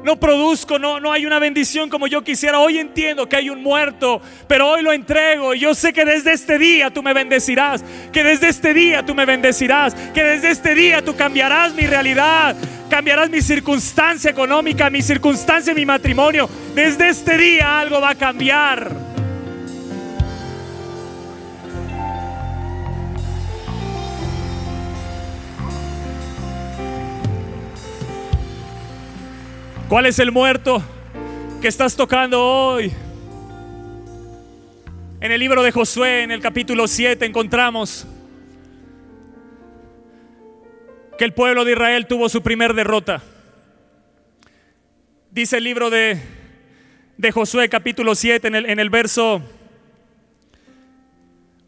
[0.04, 2.60] no produzco, no, no hay una bendición como yo quisiera.
[2.60, 6.34] Hoy entiendo que hay un muerto, pero hoy lo entrego y yo sé que desde
[6.34, 10.76] este día tú me bendecirás, que desde este día tú me bendecirás, que desde este
[10.76, 12.56] día tú cambiarás mi realidad,
[12.90, 16.50] cambiarás mi circunstancia económica, mi circunstancia, mi matrimonio.
[16.76, 19.11] Desde este día algo va a cambiar.
[29.92, 30.82] ¿Cuál es el muerto
[31.62, 32.94] que estás tocando hoy?
[35.20, 38.08] En el libro de Josué, en el capítulo 7, encontramos
[41.18, 43.22] que el pueblo de Israel tuvo su primer derrota.
[45.30, 46.22] Dice el libro de,
[47.18, 49.42] de Josué, capítulo 7, en el, en el verso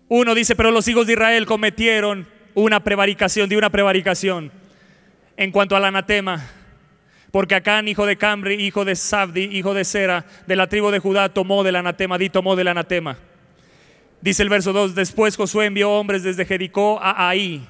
[0.08, 4.50] 1, dice, pero los hijos de Israel cometieron una prevaricación, de una prevaricación
[5.36, 6.62] en cuanto al anatema
[7.34, 11.00] porque Acán, hijo de Camri, hijo de Sabdi, hijo de Sera, de la tribu de
[11.00, 13.17] Judá, tomó del anatema, di tomó del anatema.
[14.22, 17.67] Dice el verso 2, después Josué envió hombres desde Jericó a Ahí.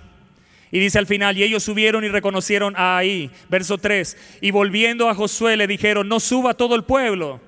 [0.69, 3.31] Y dice al final, y ellos subieron y reconocieron a Ahí.
[3.47, 7.39] Verso 3, y volviendo a Josué le dijeron, no suba todo el pueblo,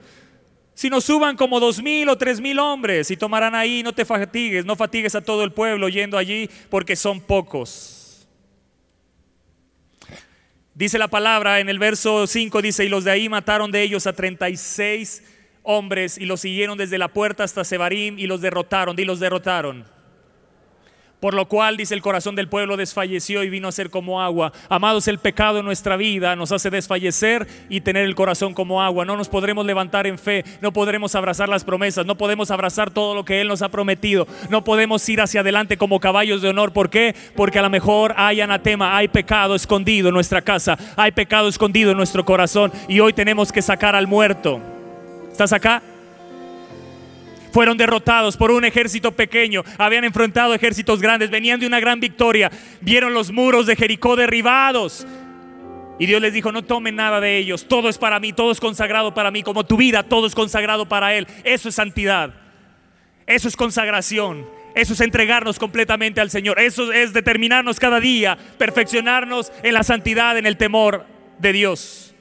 [0.74, 4.64] sino suban como dos mil o tres mil hombres y tomarán ahí, no te fatigues,
[4.64, 8.05] no fatigues a todo el pueblo yendo allí, porque son pocos.
[10.76, 14.08] Dice la palabra en el verso 5, dice, y los de ahí mataron de ellos
[14.08, 15.24] a 36
[15.64, 19.86] hombres y los siguieron desde la puerta hasta Sebarim y los derrotaron, y los derrotaron.
[21.20, 24.52] Por lo cual, dice el corazón del pueblo, desfalleció y vino a ser como agua.
[24.70, 29.06] Amados, el pecado en nuestra vida nos hace desfallecer y tener el corazón como agua.
[29.06, 33.16] No nos podremos levantar en fe, no podremos abrazar las promesas, no podemos abrazar todo
[33.16, 36.74] lo que Él nos ha prometido, no podemos ir hacia adelante como caballos de honor.
[36.74, 37.16] ¿Por qué?
[37.36, 41.92] Porque a lo mejor hay anatema, hay pecado escondido en nuestra casa, hay pecado escondido
[41.92, 44.60] en nuestro corazón y hoy tenemos que sacar al muerto.
[45.32, 45.82] ¿Estás acá?
[47.56, 52.52] Fueron derrotados por un ejército pequeño, habían enfrentado ejércitos grandes, venían de una gran victoria,
[52.82, 55.08] vieron los muros de Jericó derribados.
[55.98, 58.60] Y Dios les dijo, no tomen nada de ellos, todo es para mí, todo es
[58.60, 61.28] consagrado para mí, como tu vida, todo es consagrado para Él.
[61.46, 62.34] Eso es santidad,
[63.26, 69.54] eso es consagración, eso es entregarnos completamente al Señor, eso es determinarnos cada día, perfeccionarnos
[69.64, 71.06] en la santidad, en el temor
[71.40, 72.14] de Dios.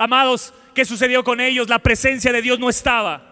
[0.00, 1.68] Amados, ¿qué sucedió con ellos?
[1.68, 3.31] La presencia de Dios no estaba.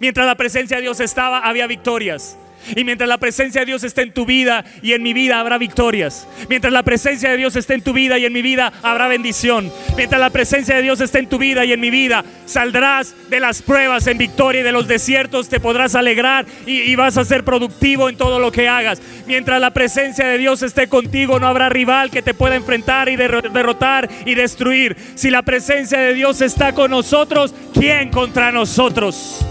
[0.00, 2.36] Mientras la presencia de Dios estaba, había victorias.
[2.76, 5.58] Y mientras la presencia de Dios esté en tu vida y en mi vida habrá
[5.58, 6.26] victorias.
[6.48, 9.70] Mientras la presencia de Dios esté en tu vida y en mi vida habrá bendición.
[9.96, 13.40] Mientras la presencia de Dios esté en tu vida y en mi vida saldrás de
[13.40, 17.42] las pruebas en victoria y de los desiertos te podrás alegrar y, vas a ser
[17.42, 19.00] productivo en todo lo que hagas.
[19.26, 23.16] Mientras la presencia de Dios esté contigo no habrá rival que te pueda enfrentar y
[23.16, 24.96] derrotar y destruir.
[25.14, 29.44] Si la presencia de Dios está con nosotros, ¿quién contra nosotros?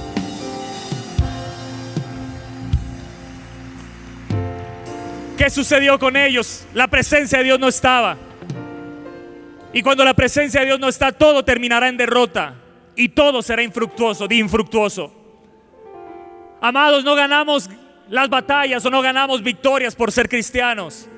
[5.41, 6.67] ¿Qué sucedió con ellos?
[6.71, 8.15] La presencia de Dios no estaba.
[9.73, 12.53] Y cuando la presencia de Dios no está, todo terminará en derrota.
[12.95, 15.11] Y todo será infructuoso, de infructuoso.
[16.61, 17.71] Amados, no ganamos
[18.07, 21.09] las batallas o no ganamos victorias por ser cristianos.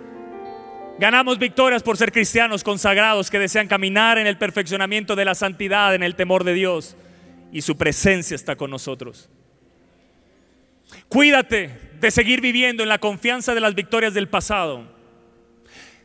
[1.00, 5.96] Ganamos victorias por ser cristianos consagrados que desean caminar en el perfeccionamiento de la santidad,
[5.96, 6.96] en el temor de Dios.
[7.52, 9.30] Y su presencia está con nosotros.
[11.10, 14.84] Cuídate de seguir viviendo en la confianza de las victorias del pasado.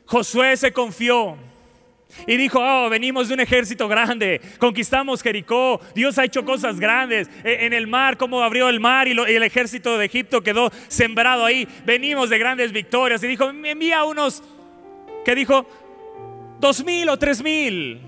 [0.06, 1.36] Josué se confió
[2.24, 7.28] Y dijo, oh, venimos de un ejército grande, conquistamos Jericó, Dios ha hecho cosas grandes
[7.42, 11.44] e, en el mar, como abrió el mar y, el ejército de Egipto quedó sembrado
[11.44, 13.20] ahí, venimos de grandes victorias.
[13.24, 14.44] Y dijo, me envía unos,
[15.24, 15.66] ¿qué dijo?
[16.60, 18.00] Dos mil o tres mil.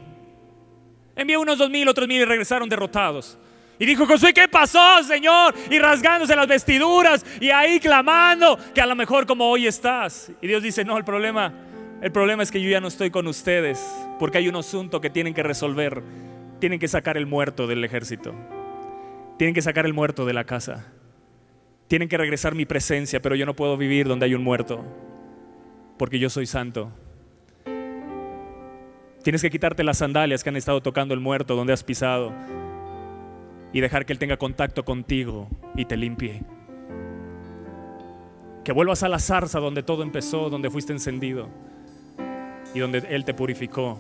[1.17, 3.37] Envía unos dos mil o tres mil y regresaron derrotados.
[3.81, 5.55] Y dijo Josué, ¿qué pasó, Señor?
[5.71, 10.31] Y rasgándose las vestiduras y ahí clamando que a lo mejor como hoy estás.
[10.43, 11.55] Y Dios dice, no, el problema,
[12.03, 13.83] el problema es que yo ya no estoy con ustedes
[14.19, 16.03] porque hay un asunto que tienen que resolver.
[16.59, 18.35] Tienen que sacar el muerto del ejército.
[19.39, 20.93] Tienen que sacar el muerto de la casa.
[21.89, 24.85] Tienen que regresar mi presencia, pero yo no puedo vivir donde hay un muerto
[25.97, 26.93] porque yo soy santo.
[29.23, 32.35] Tienes que quitarte las sandalias que han estado tocando el muerto donde has pisado
[33.73, 36.43] y dejar que Él tenga contacto contigo y te limpie.
[38.65, 41.49] Que vuelvas a la zarza donde todo empezó, donde fuiste encendido
[42.75, 43.99] y donde Él te purificó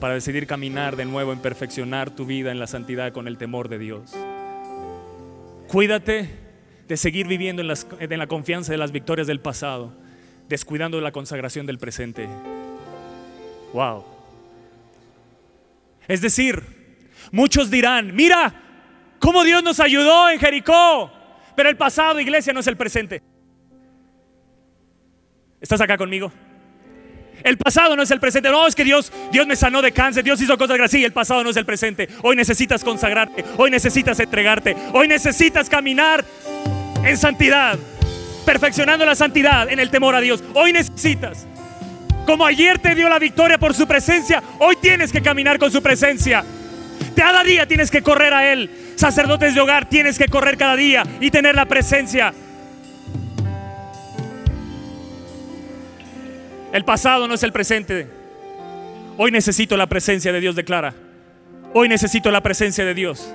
[0.00, 3.68] para decidir caminar de nuevo en perfeccionar tu vida en la santidad con el temor
[3.68, 4.12] de Dios.
[5.68, 6.28] Cuídate
[6.88, 9.92] de seguir viviendo en, en la confianza de las victorias del pasado,
[10.48, 12.28] descuidando la consagración del presente.
[13.72, 14.04] Wow.
[16.08, 16.62] Es decir,
[17.30, 18.61] muchos dirán, mira,
[19.22, 21.10] cómo Dios nos ayudó en Jericó.
[21.54, 23.22] Pero el pasado, iglesia, no es el presente.
[25.60, 26.32] ¿Estás acá conmigo?
[27.44, 28.50] El pasado no es el presente.
[28.50, 31.04] No, es que Dios, Dios me sanó de cáncer, Dios hizo cosas así.
[31.04, 32.08] El pasado no es el presente.
[32.22, 36.24] Hoy necesitas consagrarte, hoy necesitas entregarte, hoy necesitas caminar
[37.04, 37.78] en santidad,
[38.44, 40.42] perfeccionando la santidad en el temor a Dios.
[40.54, 41.46] Hoy necesitas.
[42.26, 45.82] Como ayer te dio la victoria por su presencia, hoy tienes que caminar con su
[45.82, 46.44] presencia.
[47.16, 48.70] Cada día tienes que correr a Él.
[48.96, 52.32] Sacerdotes de hogar, tienes que correr cada día y tener la presencia.
[56.72, 58.06] El pasado no es el presente.
[59.18, 60.94] Hoy necesito la presencia de Dios, declara.
[61.74, 63.32] Hoy necesito la presencia de Dios,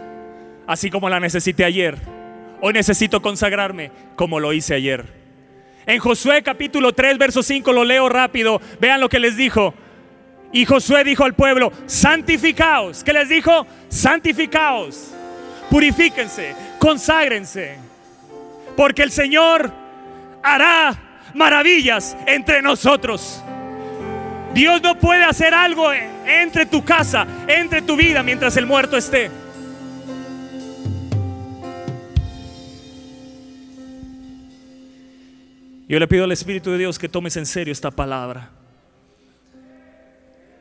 [0.65, 1.97] así como la necesité ayer.
[2.61, 5.05] Hoy necesito consagrarme como lo hice ayer.
[5.85, 8.59] En Josué capítulo 3, verso 5, lo leo rápido.
[8.79, 9.73] Vean lo que les dijo.
[10.51, 13.03] Y Josué dijo al pueblo, santificaos.
[13.03, 13.67] ¿Qué les dijo?
[13.89, 15.13] Santificaos
[15.69, 17.77] purifíquense, conságrense,
[18.75, 19.71] porque el Señor
[20.43, 20.95] hará
[21.33, 23.43] maravillas entre nosotros.
[24.53, 29.29] Dios no puede hacer algo entre tu casa, entre tu vida, mientras el muerto esté.
[35.89, 38.56] Yo le pido al Espíritu de Dios que tomes en serio esta palabra.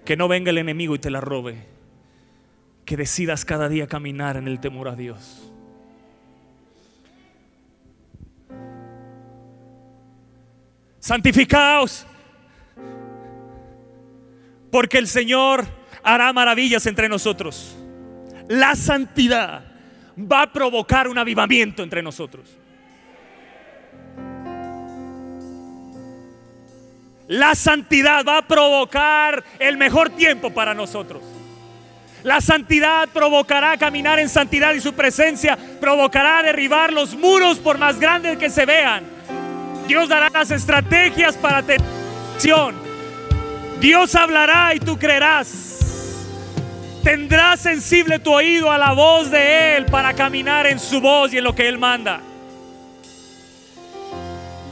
[0.06, 1.76] Que no venga el enemigo y te la robe
[2.86, 5.52] que decidas cada día caminar en el temor a Dios.
[11.00, 12.06] Santificaos,
[14.70, 15.66] porque el Señor
[16.02, 17.76] hará maravillas entre nosotros.
[18.48, 19.64] La santidad
[20.18, 22.55] va a provocar un avivamiento entre nosotros.
[27.28, 31.22] La santidad va a provocar el mejor tiempo para nosotros.
[32.22, 37.98] La santidad provocará caminar en santidad y su presencia provocará derribar los muros por más
[38.00, 39.04] grandes que se vean.
[39.86, 41.86] Dios dará las estrategias para tener
[42.34, 42.74] acción.
[43.80, 45.74] Dios hablará y tú creerás.
[47.04, 51.38] Tendrás sensible tu oído a la voz de Él para caminar en su voz y
[51.38, 52.20] en lo que Él manda.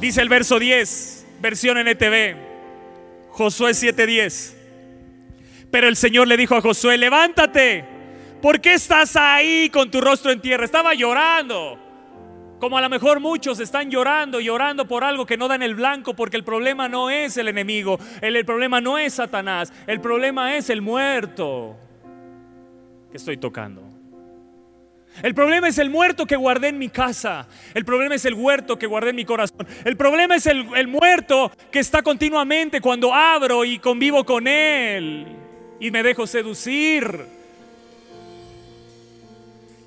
[0.00, 2.43] Dice el verso 10, versión NTV,
[3.34, 4.56] Josué 7:10.
[5.70, 7.84] Pero el Señor le dijo a Josué, levántate,
[8.40, 10.64] ¿por qué estás ahí con tu rostro en tierra?
[10.64, 11.80] Estaba llorando.
[12.60, 16.14] Como a lo mejor muchos están llorando, llorando por algo que no dan el blanco,
[16.14, 20.56] porque el problema no es el enemigo, el, el problema no es Satanás, el problema
[20.56, 21.76] es el muerto
[23.10, 23.93] que estoy tocando.
[25.22, 27.46] El problema es el muerto que guardé en mi casa.
[27.72, 29.66] El problema es el huerto que guardé en mi corazón.
[29.84, 35.26] El problema es el, el muerto que está continuamente cuando abro y convivo con él
[35.78, 37.26] y me dejo seducir.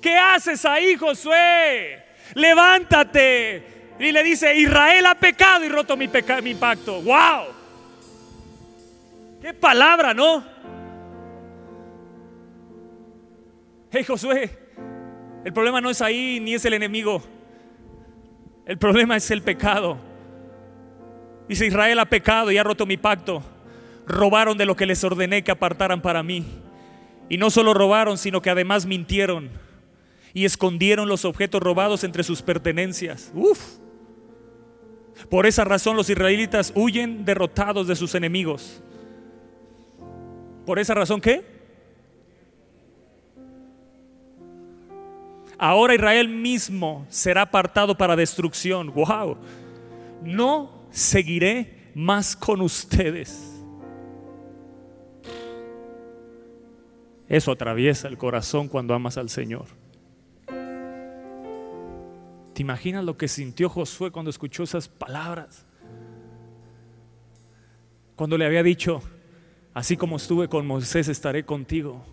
[0.00, 2.04] ¿Qué haces ahí, Josué?
[2.34, 3.78] Levántate.
[3.98, 7.02] Y le dice, Israel ha pecado y roto mi, pacto.
[7.02, 7.46] ¡Wow!
[9.42, 10.44] ¡Qué palabra, ¿no?
[13.90, 14.67] Hey, Josué,
[15.44, 17.22] el problema no es ahí ni es el enemigo.
[18.66, 19.98] El problema es el pecado.
[21.48, 23.42] Dice, Israel ha pecado y ha roto mi pacto
[24.08, 26.44] robaron de lo que les ordené que apartaran para mí.
[27.28, 29.50] Y no solo robaron, sino que además mintieron
[30.32, 33.30] y escondieron los objetos robados entre sus pertenencias.
[33.34, 33.60] Uf.
[35.28, 38.82] Por esa razón los israelitas huyen derrotados de sus enemigos.
[40.64, 41.57] Por esa razón, ¿qué?
[45.58, 48.92] Ahora Israel mismo será apartado para destrucción.
[48.94, 49.36] Wow.
[50.22, 53.60] No seguiré más con ustedes.
[57.28, 59.66] Eso atraviesa el corazón cuando amas al Señor.
[62.54, 65.66] ¿Te imaginas lo que sintió Josué cuando escuchó esas palabras?
[68.16, 69.00] Cuando le había dicho,
[69.74, 72.04] así como estuve con Moisés, estaré contigo.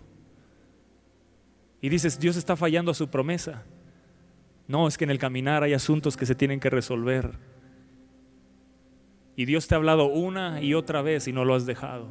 [1.80, 3.62] Y dices, Dios está fallando a su promesa.
[4.68, 7.32] No, es que en el caminar hay asuntos que se tienen que resolver.
[9.36, 12.08] Y Dios te ha hablado una y otra vez y no lo has dejado.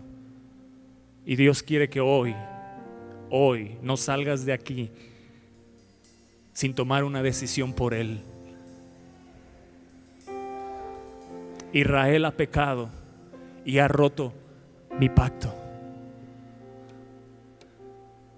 [1.26, 2.36] Y Dios quiere que hoy,
[3.32, 4.92] hoy, no salgas de aquí
[6.54, 8.22] sin tomar una decisión por Él.
[11.74, 12.90] Israel ha pecado
[13.66, 14.32] y ha roto
[14.98, 15.54] mi pacto.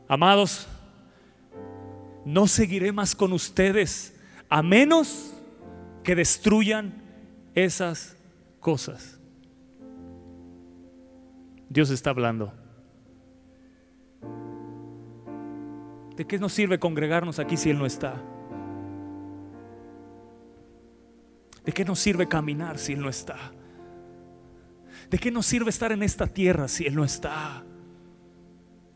[0.07, 0.67] Amados,
[2.27, 4.13] no seguiré más con ustedes
[4.49, 5.33] a menos
[6.03, 6.93] que destruyan
[7.55, 8.17] esas
[8.59, 9.17] cosas.
[11.69, 12.51] Dios está hablando.
[16.17, 18.21] ¿De qué nos sirve congregarnos aquí si Él no está?
[21.63, 23.37] ¿De qué nos sirve caminar si Él no está?
[25.09, 27.63] ¿De qué nos sirve estar en esta tierra si Él no está?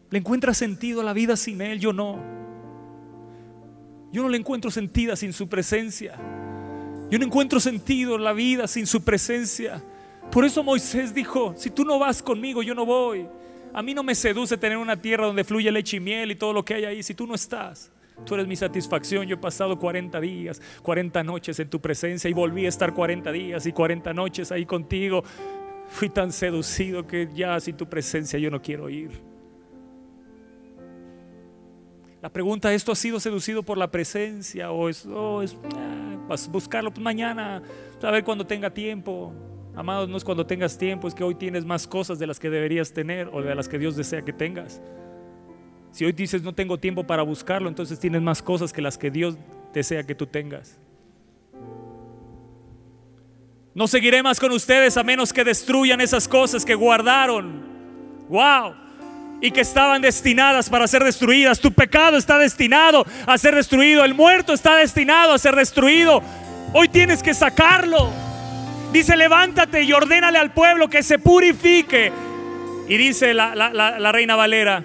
[0.10, 1.80] ¿Le encuentra sentido a la vida sin Él?
[1.80, 2.42] Yo no.
[4.12, 6.18] Yo no le encuentro sentido sin su presencia.
[7.10, 9.84] Yo no encuentro sentido en la vida sin su presencia.
[10.32, 13.28] Por eso Moisés dijo, si tú no vas conmigo, yo no voy.
[13.74, 16.54] A mí no me seduce tener una tierra donde fluye leche y miel y todo
[16.54, 17.92] lo que hay ahí si tú no estás.
[18.26, 19.26] Tú eres mi satisfacción.
[19.26, 23.32] Yo he pasado 40 días, 40 noches en tu presencia y volví a estar 40
[23.32, 25.24] días y 40 noches ahí contigo.
[25.88, 29.31] Fui tan seducido que ya sin tu presencia yo no quiero ir.
[32.22, 35.08] La pregunta, ¿esto ha sido seducido por la presencia o es,
[35.44, 37.64] es ah, buscarlo pues mañana,
[38.02, 39.34] a ver cuando tenga tiempo?
[39.76, 42.50] Amados, no es cuando tengas tiempo, es que hoy tienes más cosas de las que
[42.50, 44.82] deberías tener o de las que Dios desea que tengas.
[45.92, 49.10] Si hoy dices no tengo tiempo para buscarlo, entonces tienes más cosas que las que
[49.10, 49.36] Dios
[49.74, 50.80] desea que tú tengas.
[53.74, 57.64] No seguiré más con ustedes a menos que destruyan esas cosas que guardaron.
[58.30, 58.81] Wow.
[59.42, 61.60] Y que estaban destinadas para ser destruidas.
[61.60, 64.06] Tu pecado está destinado a ser destruido.
[64.06, 66.22] El muerto está destinado a ser destruido.
[66.74, 68.12] Hoy tienes que sacarlo.
[68.94, 72.12] Dice, levántate y ordénale al pueblo que se purifique.
[72.88, 74.84] Y dice la, la reina Valera,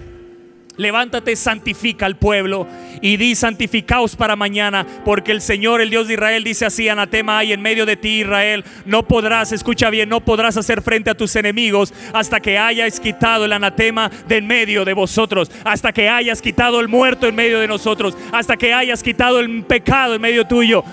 [0.77, 2.67] levántate, santifica al pueblo
[3.01, 7.39] y di santificaos para mañana, porque el Señor, el Dios de Israel, dice así, anatema
[7.39, 11.15] hay en medio de ti, Israel, no podrás, escucha bien, no podrás hacer frente a
[11.15, 16.09] tus enemigos hasta que hayas quitado el anatema de en medio de vosotros, hasta que
[16.09, 20.21] hayas quitado el muerto en medio de nosotros, hasta que hayas quitado el pecado en
[20.21, 20.83] medio tuyo.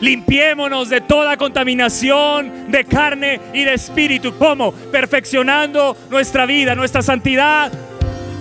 [0.00, 4.34] Limpiémonos de toda contaminación de carne y de espíritu.
[4.38, 4.72] ¿Cómo?
[4.72, 7.72] Perfeccionando nuestra vida, nuestra santidad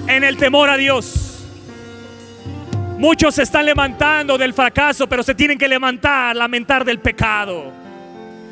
[0.07, 1.45] en el temor a Dios.
[2.97, 7.71] Muchos se están levantando del fracaso, pero se tienen que levantar, lamentar del pecado.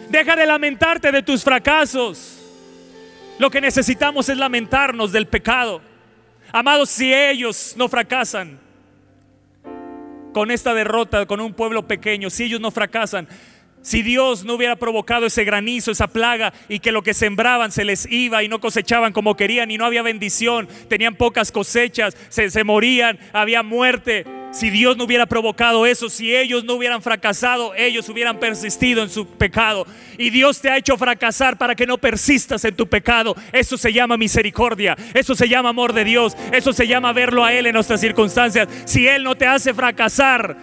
[0.09, 2.37] Deja de lamentarte de tus fracasos.
[3.39, 5.81] Lo que necesitamos es lamentarnos del pecado.
[6.51, 8.59] Amados, si ellos no fracasan,
[10.33, 13.27] con esta derrota, con un pueblo pequeño, si ellos no fracasan,
[13.81, 17.83] si Dios no hubiera provocado ese granizo, esa plaga, y que lo que sembraban se
[17.83, 22.63] les iba y no cosechaban como querían y no había bendición, tenían pocas cosechas, se,
[22.63, 24.25] morían, había muerte.
[24.51, 29.09] Si Dios no hubiera provocado eso, si ellos no hubieran fracasado, ellos hubieran persistido en
[29.09, 29.87] su pecado.
[30.17, 33.33] Y Dios te ha hecho fracasar para que no persistas en tu pecado.
[33.53, 37.53] Eso se llama misericordia, eso se llama amor de Dios, eso se llama verlo a
[37.53, 38.67] Él en nuestras circunstancias.
[38.83, 40.57] Si Él no te hace fracasar,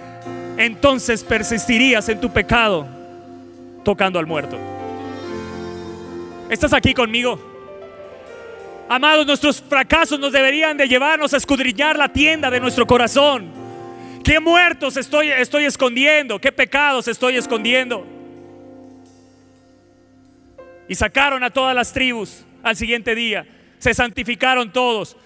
[0.58, 2.97] entonces persistirías en tu pecado
[3.88, 4.58] tocando al muerto.
[6.50, 7.40] ¿Estás aquí conmigo?
[8.86, 13.50] Amados, nuestros fracasos nos deberían de llevarnos a escudriñar la tienda de nuestro corazón.
[14.22, 16.38] ¿Qué muertos estoy, estoy escondiendo?
[16.38, 18.06] ¿Qué pecados estoy escondiendo?
[20.86, 23.46] Y sacaron a todas las tribus al siguiente día.
[23.78, 25.16] Se santificaron todos.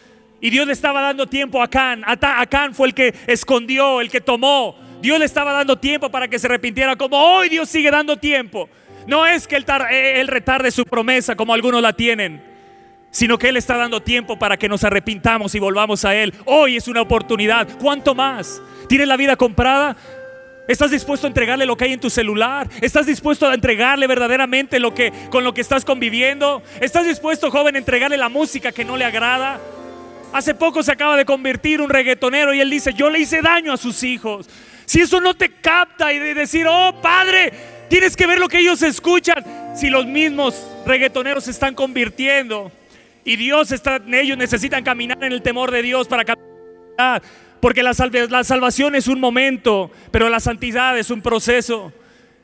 [0.40, 2.04] Y Dios le estaba dando tiempo a Acán.
[2.06, 4.76] Acán fue el que escondió, el que tomó.
[5.02, 8.68] Dios le estaba dando tiempo para que se arrepintiera, como hoy Dios sigue dando tiempo.
[9.08, 12.40] No es que él, eh, él retarde su promesa como algunos la tienen,
[13.10, 16.32] sino que Él está dando tiempo para que nos arrepintamos y volvamos a Él.
[16.44, 17.66] Hoy es una oportunidad.
[17.80, 18.62] ¿Cuánto más?
[18.88, 19.96] ¿Tienes la vida comprada?
[20.68, 22.68] ¿Estás dispuesto a entregarle lo que hay en tu celular?
[22.80, 26.62] ¿Estás dispuesto a entregarle verdaderamente lo que con lo que estás conviviendo?
[26.80, 29.58] ¿Estás dispuesto, joven, a entregarle la música que no le agrada?
[30.32, 33.72] Hace poco se acaba de convertir un reggaetonero y él dice, yo le hice daño
[33.72, 34.48] a sus hijos.
[34.84, 37.52] Si eso no te capta y de decir, oh Padre,
[37.88, 39.44] tienes que ver lo que ellos escuchan.
[39.76, 42.70] Si los mismos reggaetoneros se están convirtiendo
[43.24, 47.22] y Dios está en ellos, necesitan caminar en el temor de Dios para caminar.
[47.60, 47.92] Porque la,
[48.28, 51.92] la salvación es un momento, pero la santidad es un proceso.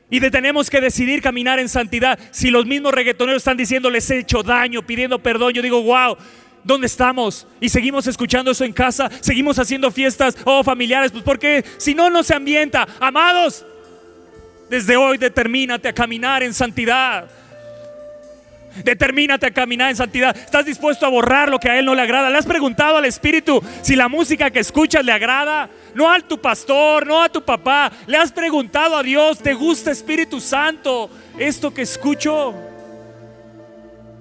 [0.09, 2.17] Y tenemos que decidir caminar en santidad.
[2.31, 6.17] Si los mismos reggaetoneros están diciendo les he hecho daño, pidiendo perdón, yo digo, wow,
[6.63, 7.47] ¿dónde estamos?
[7.59, 12.09] Y seguimos escuchando eso en casa, seguimos haciendo fiestas oh, familiares, pues porque si no,
[12.09, 12.87] no se ambienta.
[12.99, 13.65] Amados,
[14.69, 17.29] desde hoy determínate a caminar en santidad.
[18.83, 20.35] Determínate a caminar en santidad.
[20.35, 22.29] ¿Estás dispuesto a borrar lo que a Él no le agrada?
[22.29, 25.69] ¿Le has preguntado al Espíritu si la música que escuchas le agrada?
[25.95, 27.91] No a tu pastor, no a tu papá.
[28.05, 32.68] Le has preguntado a Dios, ¿te gusta Espíritu Santo esto que escucho?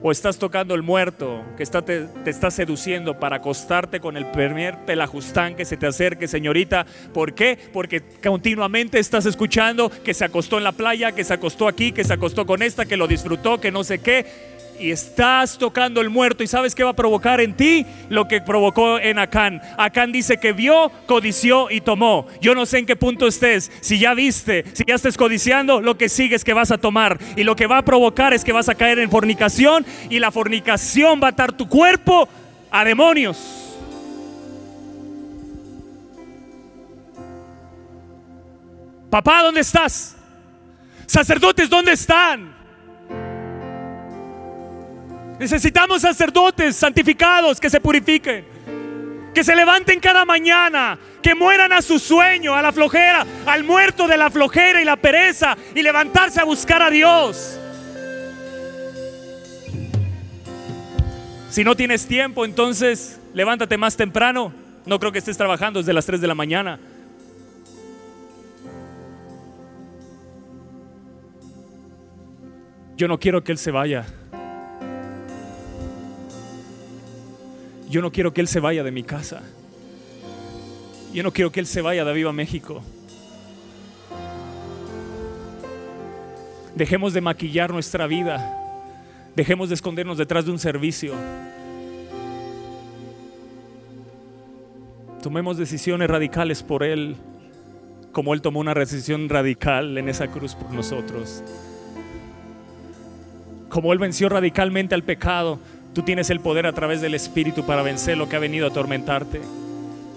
[0.00, 4.26] O estás tocando el muerto que está, te, te, está seduciendo para acostarte con el
[4.30, 6.86] primer pelajustán que se te acerque, señorita.
[7.12, 7.58] ¿Por qué?
[7.72, 12.04] Porque continuamente estás escuchando que se acostó en la playa, que se acostó aquí, que
[12.04, 16.10] se acostó con esta, que lo disfrutó, que no sé qué y estás tocando el
[16.10, 19.60] muerto y sabes qué va a provocar en ti lo que provocó en Acán.
[19.76, 22.26] Acán dice que vio, codició y tomó.
[22.40, 23.70] Yo no sé en qué punto estés.
[23.80, 27.18] Si ya viste, si ya estés codiciando, lo que sigue es que vas a tomar
[27.36, 30.30] y lo que va a provocar es que vas a caer en fornicación y la
[30.30, 32.28] fornicación va a atar tu cuerpo
[32.70, 33.64] a demonios.
[39.10, 40.16] Papá, ¿dónde estás?
[41.06, 42.57] Sacerdotes, ¿dónde están?
[45.38, 48.44] Necesitamos sacerdotes santificados que se purifiquen,
[49.32, 54.08] que se levanten cada mañana, que mueran a su sueño, a la flojera, al muerto
[54.08, 57.60] de la flojera y la pereza y levantarse a buscar a Dios.
[61.50, 64.52] Si no tienes tiempo, entonces levántate más temprano.
[64.86, 66.80] No creo que estés trabajando desde las 3 de la mañana.
[72.96, 74.06] Yo no quiero que Él se vaya.
[77.88, 79.42] Yo no quiero que Él se vaya de mi casa.
[81.12, 82.82] Yo no quiero que Él se vaya de Viva México.
[86.74, 88.54] Dejemos de maquillar nuestra vida.
[89.34, 91.14] Dejemos de escondernos detrás de un servicio.
[95.22, 97.16] Tomemos decisiones radicales por Él,
[98.12, 101.42] como Él tomó una decisión radical en esa cruz por nosotros.
[103.68, 105.58] Como Él venció radicalmente al pecado,
[105.94, 108.70] Tú tienes el poder a través del Espíritu para vencer lo que ha venido a
[108.70, 109.40] atormentarte.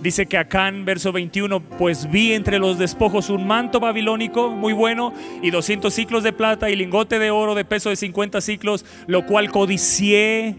[0.02, 4.74] Dice que acá en verso 21, pues vi entre los despojos un manto babilónico muy
[4.74, 5.14] bueno
[5.44, 9.28] y 200 ciclos de plata y lingote de oro de peso de 50 ciclos, lo
[9.28, 10.56] cual codicié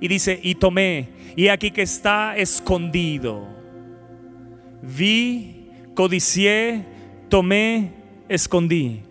[0.00, 3.46] y dice, y tomé, y aquí que está escondido.
[4.80, 6.84] Vi, codicié,
[7.28, 7.92] tomé,
[8.28, 9.02] escondí.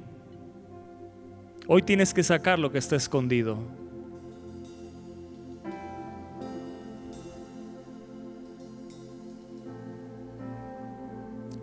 [1.68, 3.77] Hoy tienes que sacar lo que está escondido.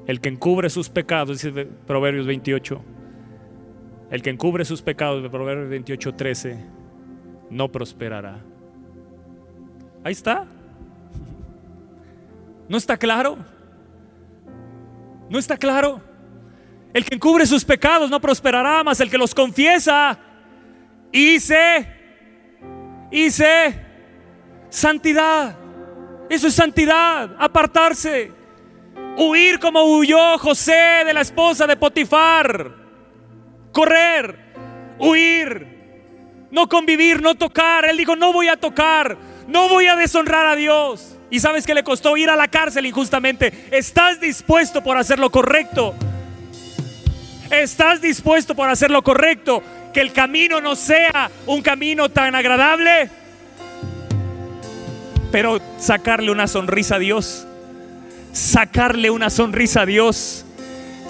[0.06, 2.82] El que encubre sus pecados, dice Proverbios 28,
[4.10, 6.58] el que encubre sus pecados, de Proverbios 28, 13,
[7.50, 8.38] no prosperará.
[10.04, 10.46] Ahí está.
[12.68, 13.38] ¿No está claro?
[15.30, 16.00] ¿No está claro?
[16.92, 20.18] El que encubre sus pecados no prosperará, más el que los confiesa.
[21.10, 21.88] Hice,
[23.10, 23.80] hice
[24.68, 25.56] santidad.
[26.28, 28.43] Eso es santidad, apartarse.
[29.16, 32.72] Huir como huyó José de la esposa de Potifar.
[33.70, 34.38] Correr,
[34.98, 37.84] huir, no convivir, no tocar.
[37.84, 41.16] Él dijo, no voy a tocar, no voy a deshonrar a Dios.
[41.30, 43.68] Y sabes que le costó ir a la cárcel injustamente.
[43.70, 45.94] ¿Estás dispuesto por hacer lo correcto?
[47.50, 49.62] ¿Estás dispuesto por hacer lo correcto?
[49.92, 53.10] Que el camino no sea un camino tan agradable,
[55.30, 57.46] pero sacarle una sonrisa a Dios
[58.34, 60.44] sacarle una sonrisa a Dios,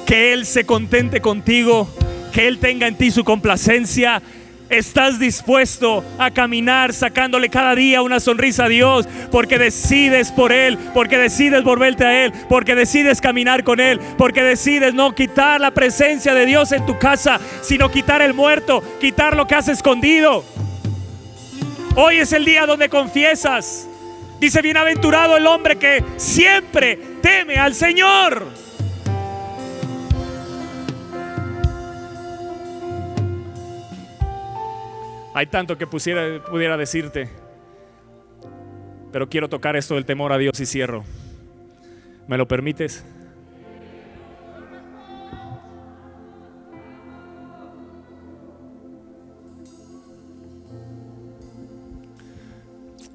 [0.06, 1.88] que Él se contente contigo,
[2.32, 4.22] que Él tenga en ti su complacencia.
[4.68, 10.78] Estás dispuesto a caminar sacándole cada día una sonrisa a Dios porque decides por Él,
[10.92, 15.70] porque decides volverte a Él, porque decides caminar con Él, porque decides no quitar la
[15.70, 20.44] presencia de Dios en tu casa, sino quitar el muerto, quitar lo que has escondido.
[21.94, 23.86] Hoy es el día donde confiesas
[24.40, 28.46] Dice, bienaventurado el hombre que siempre teme al Señor.
[35.34, 37.28] Hay tanto que pusiera, pudiera decirte,
[39.12, 41.04] pero quiero tocar esto del temor a Dios y cierro.
[42.28, 43.04] ¿Me lo permites?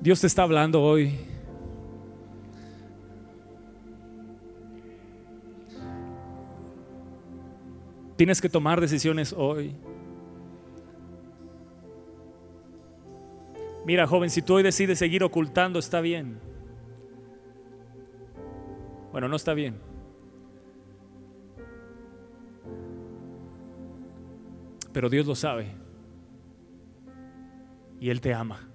[0.01, 1.13] Dios te está hablando hoy.
[8.15, 9.75] Tienes que tomar decisiones hoy.
[13.85, 16.39] Mira, joven, si tú hoy decides seguir ocultando, está bien.
[19.11, 19.79] Bueno, no está bien.
[24.93, 25.71] Pero Dios lo sabe.
[27.99, 28.68] Y Él te ama.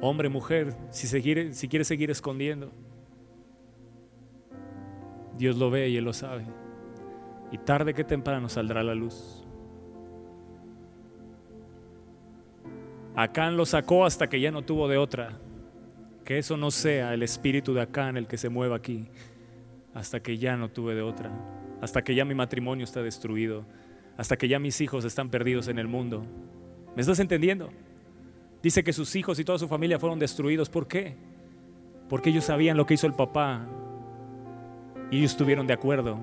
[0.00, 2.72] Hombre, mujer, si, quieres seguir escondiendo,
[5.36, 6.46] Dios lo ve y Él lo sabe.
[7.52, 9.44] Y tarde que temprano saldrá la luz.
[13.14, 15.38] Acán lo sacó hasta que ya no tuvo de otra.
[16.24, 19.08] Que eso no sea el espíritu de Acán el que se mueva aquí.
[19.92, 21.30] Hasta que ya no tuve de otra.
[21.82, 23.66] Hasta que ya mi matrimonio está destruido.
[24.16, 26.24] Hasta que ya mis hijos están perdidos en el mundo.
[26.94, 27.70] ¿Me estás entendiendo?
[28.62, 30.68] Dice que sus hijos y toda su familia fueron destruidos.
[30.68, 31.16] ¿Por qué?
[32.08, 33.66] Porque ellos sabían lo que hizo el papá
[35.10, 36.18] y ellos estuvieron de acuerdo.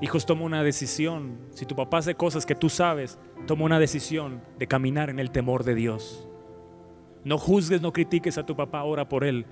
[0.00, 1.38] Hijos, toma una decisión.
[1.52, 5.30] Si tu papá hace cosas que tú sabes, toma una decisión de caminar en el
[5.30, 6.28] temor de Dios.
[7.24, 9.46] No juzgues, no critiques a tu papá, ora por él.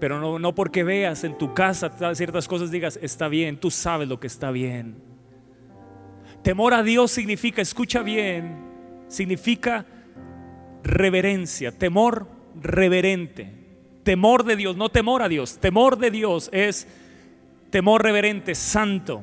[0.00, 4.08] Pero no, no porque veas en tu casa ciertas cosas digas, está bien, tú sabes
[4.08, 4.96] lo que está bien.
[6.42, 8.64] Temor a Dios significa, escucha bien,
[9.08, 9.86] significa
[10.84, 12.28] reverencia, temor
[12.60, 13.50] reverente.
[14.04, 15.58] Temor de Dios, no temor a Dios.
[15.58, 16.86] Temor de Dios es
[17.70, 19.22] temor reverente, santo.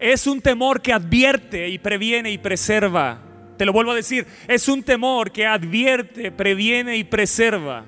[0.00, 3.20] Es un temor que advierte y previene y preserva.
[3.58, 7.84] Te lo vuelvo a decir, es un temor que advierte, previene y preserva.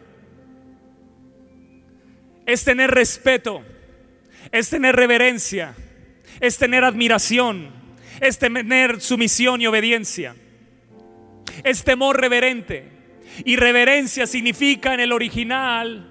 [2.47, 3.63] Es tener respeto,
[4.53, 5.75] es tener reverencia,
[6.41, 7.71] es tener admiración,
[8.21, 10.35] es tener sumisión y obediencia
[11.65, 12.99] es temor reverente.
[13.45, 16.07] Y reverencia significa en el original,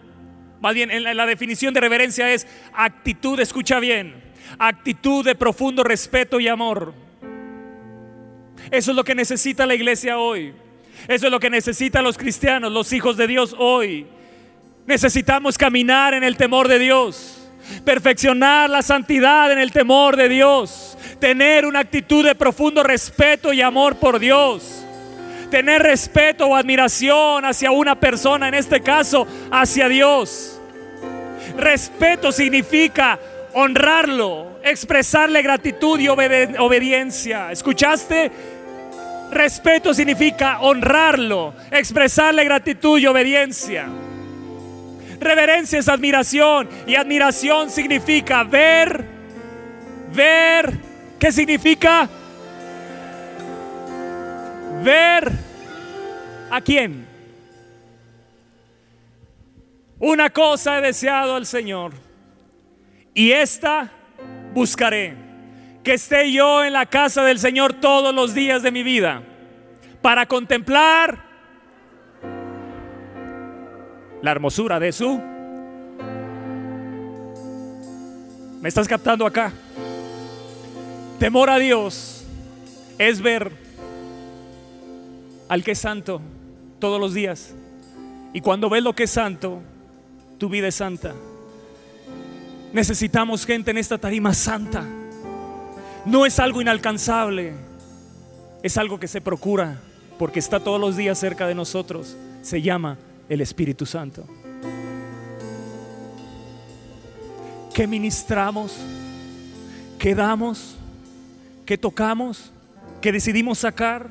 [0.61, 4.23] más bien en la, definición de reverencia es actitud, escucha bien,
[4.57, 6.93] actitud de profundo respeto y amor.
[8.71, 10.53] Eso es lo que necesita la iglesia hoy.
[11.07, 14.07] Eso es lo que necesitan los cristianos, los hijos de Dios hoy.
[14.85, 17.49] Necesitamos caminar en el temor de Dios,
[17.83, 23.61] perfeccionar la santidad en el temor de Dios, tener una actitud de profundo respeto y
[23.61, 24.86] amor por Dios
[25.49, 30.59] tener respeto o admiración hacia una persona, en este caso hacia Dios.
[31.57, 33.19] Respeto significa
[33.53, 37.51] honrarlo, expresarle gratitud y obediencia.
[37.51, 38.31] ¿Escuchaste?
[39.31, 43.87] Respeto significa honrarlo, expresarle gratitud y obediencia.
[45.19, 49.03] Reverencia es admiración y admiración significa ver,
[50.13, 50.77] ver,
[51.19, 52.07] ¿qué significa?
[54.83, 55.31] Ver
[56.49, 57.05] a quién.
[59.99, 61.93] Una cosa he deseado al Señor
[63.13, 63.91] y esta
[64.53, 65.15] buscaré,
[65.83, 69.23] que esté yo en la casa del Señor todos los días de mi vida
[70.01, 71.25] para contemplar
[74.21, 75.19] la hermosura de su...
[78.61, 79.51] ¿Me estás captando acá?
[81.19, 82.25] Temor a Dios
[82.97, 83.66] es ver
[85.49, 86.21] al que es santo
[86.79, 87.53] todos los días.
[88.33, 89.61] Y cuando ves lo que es santo,
[90.37, 91.13] tu vida es santa.
[92.73, 94.85] Necesitamos gente en esta tarima santa.
[96.05, 97.53] No es algo inalcanzable,
[98.63, 99.79] es algo que se procura
[100.17, 102.15] porque está todos los días cerca de nosotros.
[102.41, 102.97] Se llama
[103.29, 104.25] el Espíritu Santo.
[107.73, 108.75] ¿Qué ministramos?
[109.99, 110.75] ¿Qué damos?
[111.65, 112.51] ¿Qué tocamos?
[113.01, 114.09] ¿Qué decidimos sacar?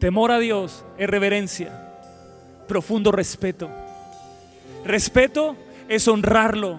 [0.00, 1.78] Temor a Dios es reverencia,
[2.66, 3.70] profundo respeto.
[4.82, 5.56] Respeto
[5.88, 6.78] es honrarlo,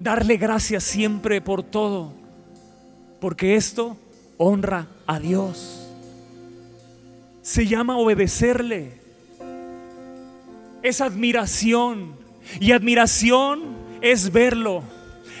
[0.00, 2.12] darle gracias siempre por todo,
[3.20, 3.96] porque esto
[4.36, 5.88] honra a Dios.
[7.40, 9.00] Se llama obedecerle.
[10.82, 12.20] Es admiración.
[12.58, 14.82] Y admiración es verlo,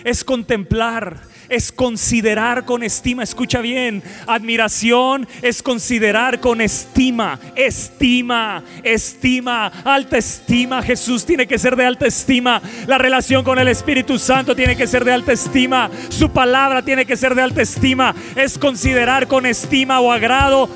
[0.04, 1.20] es contemplar,
[1.52, 3.22] es considerar con estima.
[3.22, 10.82] Escucha bien, admiración es considerar con estima, estima, estima, alta estima.
[10.82, 12.62] Jesús tiene que ser de alta estima.
[12.86, 15.90] La relación con el Espíritu Santo tiene que ser de alta estima.
[16.08, 18.14] Su palabra tiene que ser de alta estima.
[18.34, 20.70] Es considerar con estima o agrado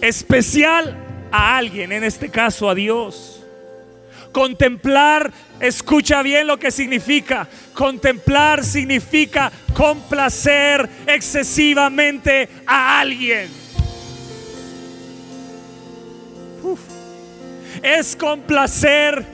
[0.00, 0.96] especial
[1.30, 3.44] a alguien, en este caso a Dios.
[4.32, 5.30] Contemplar,
[5.66, 7.48] escucha bien lo que significa.
[7.72, 13.48] Contemplar significa complacer excesivamente a alguien.
[17.82, 19.24] Es complacer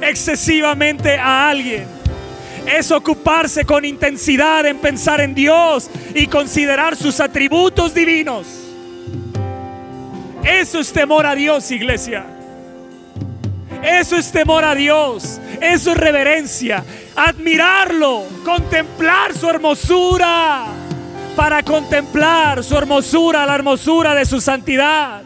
[0.00, 1.86] excesivamente a alguien.
[2.66, 8.46] Es ocuparse con intensidad en pensar en Dios y considerar sus atributos divinos.
[10.44, 12.33] Eso es temor a Dios, iglesia.
[13.84, 15.40] Eso es temor a Dios.
[15.60, 16.82] Eso es reverencia.
[17.14, 18.24] Admirarlo.
[18.44, 20.64] Contemplar su hermosura.
[21.36, 25.22] Para contemplar su hermosura, la hermosura de su santidad.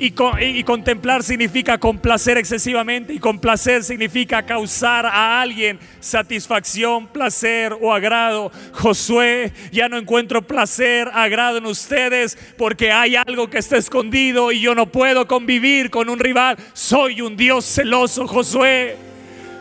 [0.00, 8.52] Y, contemplar significa complacer excesivamente y complacer significa causar a alguien satisfacción, placer o agrado.
[8.72, 14.60] Josué, ya no encuentro placer, agrado en ustedes porque hay algo que está escondido y
[14.60, 16.56] yo no puedo convivir con un rival.
[16.74, 19.07] Soy un Dios celoso, Josué.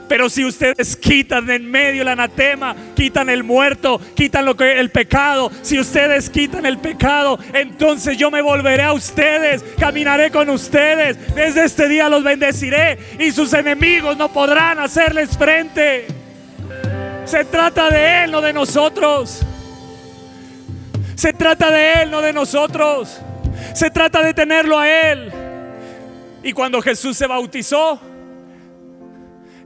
[0.07, 4.89] Pero si ustedes quitan en medio el anatema, quitan el muerto, quitan lo que el
[4.89, 11.35] pecado, si ustedes quitan el pecado, entonces yo me volveré a ustedes, caminaré con ustedes.
[11.35, 16.07] Desde este día los bendeciré y sus enemigos no podrán hacerles frente.
[17.25, 19.41] Se trata de él, no de nosotros.
[21.15, 23.19] Se trata de él, no de nosotros.
[23.73, 25.31] Se trata de tenerlo a él.
[26.43, 27.99] Y cuando Jesús se bautizó,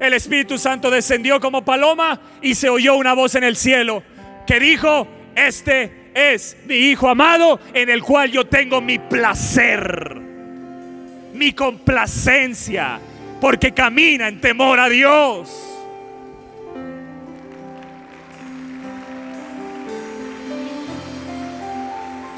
[0.01, 4.01] el Espíritu Santo descendió como paloma y se oyó una voz en el cielo
[4.47, 10.19] que dijo, este es mi Hijo amado en el cual yo tengo mi placer,
[11.35, 12.99] mi complacencia,
[13.39, 15.67] porque camina en temor a Dios.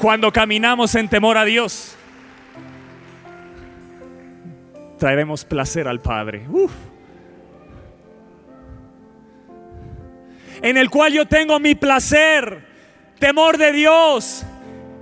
[0.02, 1.96] Cuando caminamos en temor a Dios,
[4.98, 6.46] traeremos placer al Padre.
[10.62, 12.60] En el cual yo tengo mi placer.
[13.18, 14.44] Temor de Dios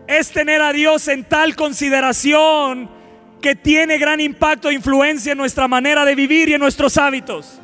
[0.06, 2.90] es tener a Dios en tal consideración
[3.40, 7.58] que tiene gran impacto e influencia en nuestra manera de vivir y en nuestros hábitos.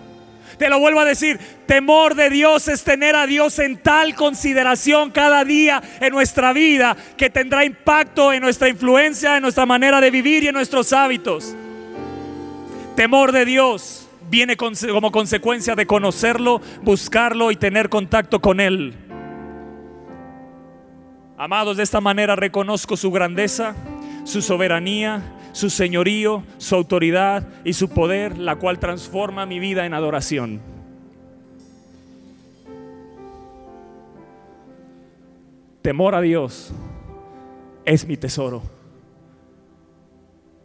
[0.58, 5.12] Te lo vuelvo a decir, temor de Dios es tener a Dios en tal consideración
[5.12, 10.10] cada día en nuestra vida que tendrá impacto en nuestra influencia, en nuestra manera de
[10.10, 11.54] vivir y en nuestros hábitos.
[12.96, 18.94] Temor de Dios viene como consecuencia de conocerlo, buscarlo y tener contacto con Él.
[21.36, 23.76] Amados, de esta manera reconozco su grandeza,
[24.24, 25.22] su soberanía,
[25.52, 30.60] su señorío, su autoridad y su poder, la cual transforma mi vida en adoración.
[35.82, 36.72] Temor a Dios
[37.84, 38.62] es mi tesoro.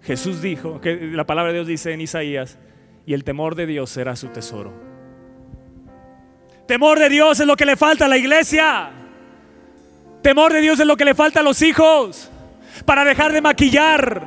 [0.01, 2.57] Jesús dijo, que la palabra de Dios dice en Isaías,
[3.06, 4.74] y el temor de Dios será su tesoro.
[6.68, 8.89] Temor de Dios es lo que le falta a la iglesia.
[10.22, 12.30] Temor de Dios es lo que le falta a los hijos
[12.86, 14.22] para dejar de maquillar.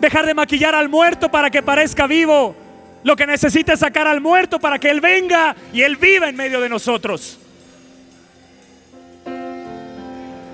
[0.00, 2.56] Dejar de maquillar al muerto para que parezca vivo.
[3.04, 6.36] Lo que necesita es sacar al muerto para que Él venga y Él viva en
[6.36, 7.38] medio de nosotros.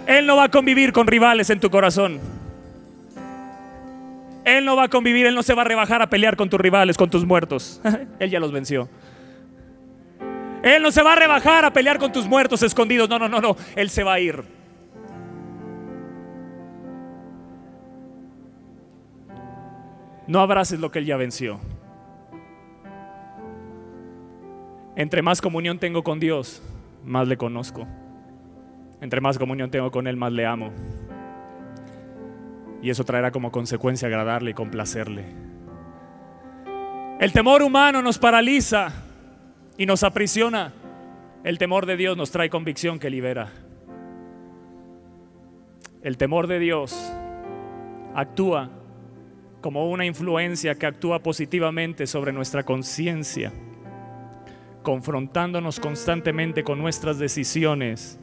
[0.07, 2.41] Él no va a convivir con rivales en tu corazón.
[4.45, 6.61] Él no va a convivir, Él no se va a rebajar a pelear con tus
[6.61, 7.80] rivales, con tus muertos.
[8.18, 8.88] él ya los venció.
[10.62, 13.09] Él no se va a rebajar a pelear con tus muertos escondidos.
[13.09, 13.57] No, no, no, no.
[13.74, 14.45] Él se va a ir.
[20.26, 21.61] No abraces lo que Él ya venció.
[24.95, 26.62] Entre más comunión tengo con Dios,
[27.05, 27.86] más le conozco.
[29.01, 30.70] Entre más comunión tengo con Él, más le amo
[32.83, 35.24] y eso traerá como consecuencia agradarle y complacerle.
[37.20, 38.93] El temor humano nos paraliza
[39.78, 40.72] y nos aprisiona.
[41.45, 43.53] El temor de Dios nos trae convicción que libera.
[46.03, 47.12] El temor de Dios
[48.16, 48.70] actúa
[49.61, 53.53] como una influencia que actúa positivamente sobre nuestra conciencia,
[54.83, 58.18] confrontándonos constantemente con nuestras decisiones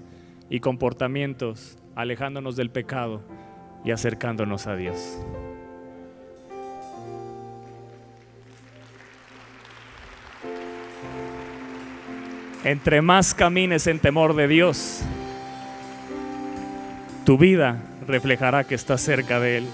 [0.49, 3.21] y comportamientos, alejándonos del pecado
[3.83, 5.19] y acercándonos a Dios.
[12.63, 15.01] Entre más camines en temor de Dios,
[17.25, 19.65] tu vida reflejará que estás cerca de Él.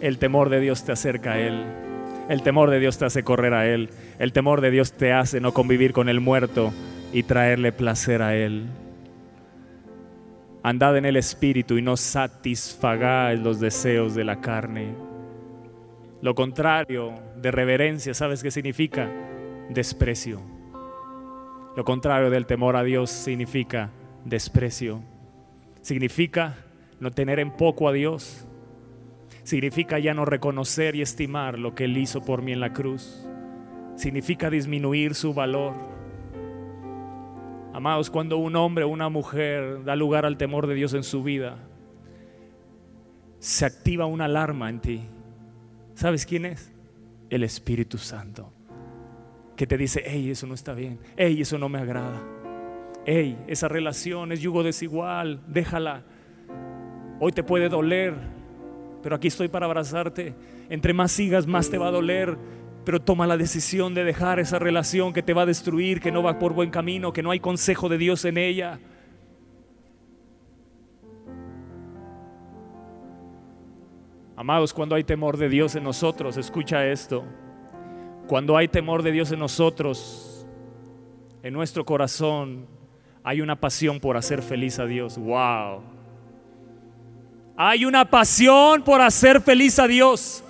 [0.00, 1.64] El temor de Dios te acerca a Él.
[2.28, 3.90] El temor de Dios te hace correr a Él.
[4.18, 6.72] El temor de Dios te hace no convivir con el muerto
[7.12, 8.66] y traerle placer a Él.
[10.66, 14.96] Andad en el Espíritu y no satisfagáis los deseos de la carne.
[16.20, 19.08] Lo contrario de reverencia, ¿sabes qué significa?
[19.70, 20.42] Desprecio.
[21.76, 23.90] Lo contrario del temor a Dios significa
[24.24, 25.04] desprecio.
[25.82, 26.56] Significa
[26.98, 28.44] no tener en poco a Dios.
[29.44, 33.24] Significa ya no reconocer y estimar lo que Él hizo por mí en la cruz.
[33.94, 35.95] Significa disminuir su valor.
[37.76, 41.22] Amados, cuando un hombre o una mujer da lugar al temor de Dios en su
[41.22, 41.58] vida,
[43.38, 45.02] se activa una alarma en ti.
[45.92, 46.72] ¿Sabes quién es?
[47.28, 48.50] El Espíritu Santo.
[49.56, 51.00] Que te dice, hey, eso no está bien.
[51.18, 52.18] Hey, eso no me agrada.
[53.04, 55.42] Hey, esa relación es yugo desigual.
[55.46, 56.02] Déjala.
[57.20, 58.14] Hoy te puede doler,
[59.02, 60.34] pero aquí estoy para abrazarte.
[60.70, 62.38] Entre más sigas, más te va a doler.
[62.86, 66.22] Pero toma la decisión de dejar esa relación que te va a destruir, que no
[66.22, 68.78] va por buen camino, que no hay consejo de Dios en ella.
[74.36, 77.24] Amados, cuando hay temor de Dios en nosotros, escucha esto.
[78.28, 80.46] Cuando hay temor de Dios en nosotros,
[81.42, 82.68] en nuestro corazón,
[83.24, 85.18] hay una pasión por hacer feliz a Dios.
[85.18, 85.82] Wow.
[87.56, 90.44] Hay una pasión por hacer feliz a Dios,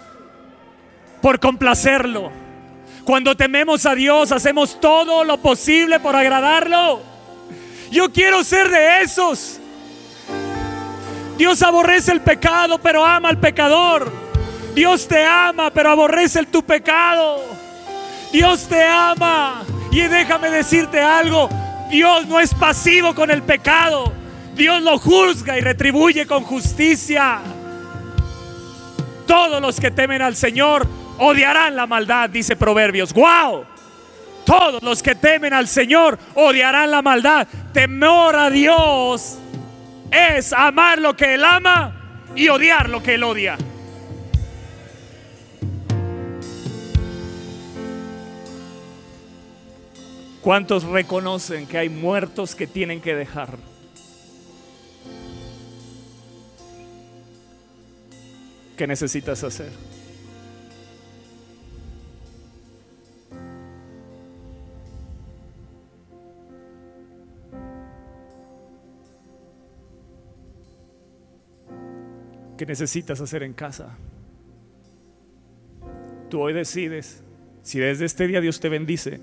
[1.20, 2.30] por complacerlo.
[3.04, 7.00] Cuando tememos a Dios, hacemos todo lo posible por agradarlo.
[7.90, 9.60] Yo quiero ser de esos.
[11.38, 14.10] Dios aborrece el pecado, pero ama al pecador.
[14.74, 17.44] Dios te ama, pero aborrece el tu pecado.
[18.32, 19.62] Dios te ama.
[19.92, 21.48] Y déjame decirte algo,
[21.90, 24.12] Dios no es pasivo con el pecado.
[24.54, 27.40] Dios lo juzga y retribuye con justicia.
[29.26, 30.88] Todos los que temen al Señor
[31.18, 33.12] odiarán la maldad, dice Proverbios.
[33.12, 33.64] ¡Wow!
[34.44, 37.48] Todos los que temen al Señor odiarán la maldad.
[37.72, 39.38] Temor a Dios
[40.10, 41.92] es amar lo que Él ama
[42.34, 43.56] y odiar lo que Él odia.
[50.42, 53.58] ¿Cuántos reconocen que hay muertos que tienen que dejar?
[58.76, 59.72] ¿Qué necesitas hacer?
[72.56, 73.96] ¿Qué necesitas hacer en casa?
[76.30, 77.22] Tú hoy decides
[77.62, 79.20] si desde este día Dios te bendice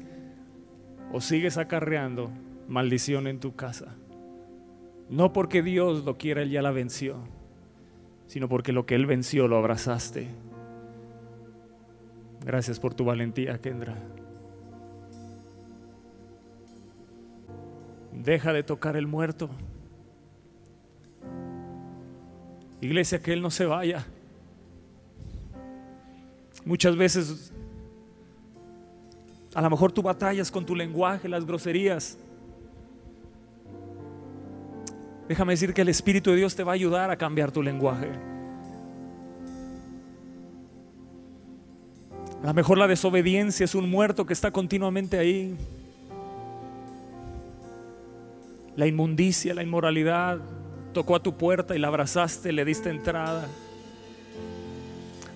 [1.11, 2.31] o sigues acarreando
[2.67, 3.95] maldición en tu casa.
[5.09, 7.17] No porque Dios lo quiera, Él ya la venció,
[8.27, 10.27] sino porque lo que Él venció lo abrazaste.
[12.45, 13.95] Gracias por tu valentía, Kendra.
[18.11, 19.49] Deja de tocar el muerto.
[22.83, 24.05] Iglesia, que Él no se vaya.
[26.65, 27.53] Muchas veces,
[29.53, 32.17] a lo mejor tú batallas con tu lenguaje, las groserías.
[35.29, 38.11] Déjame decir que el Espíritu de Dios te va a ayudar a cambiar tu lenguaje.
[42.43, 45.55] A lo mejor la desobediencia es un muerto que está continuamente ahí.
[48.75, 50.39] La inmundicia, la inmoralidad,
[50.93, 53.47] tocó a tu puerta y la abrazaste, le diste entrada.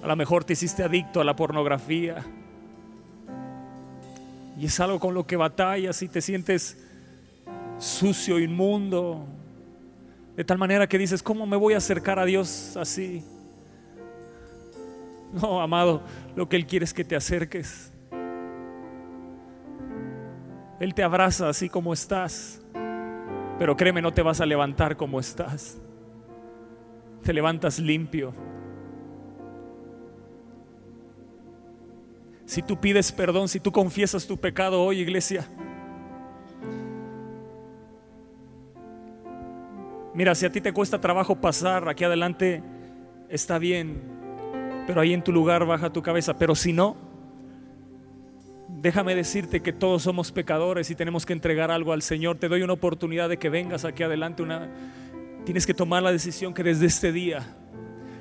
[0.02, 2.24] A lo mejor te hiciste adicto a la pornografía.
[4.58, 6.78] Y es algo con lo que batallas y te sientes
[7.78, 9.26] sucio, inmundo.
[10.36, 13.24] De tal manera que dices, ¿cómo me voy a acercar a Dios así?
[15.34, 16.02] No, amado,
[16.36, 17.92] lo que Él quiere es que te acerques.
[20.80, 22.62] Él te abraza así como estás.
[23.60, 25.78] Pero créeme, no te vas a levantar como estás.
[27.24, 28.34] Te levantas limpio.
[32.46, 35.46] Si tú pides perdón, si tú confiesas tu pecado hoy, iglesia.
[40.14, 42.64] Mira, si a ti te cuesta trabajo pasar aquí adelante,
[43.30, 44.02] está bien.
[44.88, 46.38] Pero ahí en tu lugar baja tu cabeza.
[46.38, 46.96] Pero si no,
[48.82, 52.38] Déjame decirte que todos somos pecadores y tenemos que entregar algo al Señor.
[52.38, 54.44] Te doy una oportunidad de que vengas aquí adelante.
[54.44, 54.70] Una...
[55.46, 57.56] Tienes que tomar la decisión que desde este día,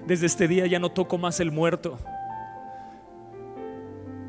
[0.07, 1.99] desde este día ya no toco más el muerto.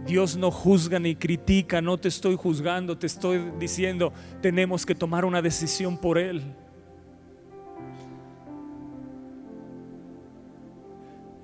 [0.06, 4.12] Dios no juzga ni critica, no te estoy juzgando, te estoy diciendo,
[4.42, 6.44] tenemos que tomar una decisión por Él.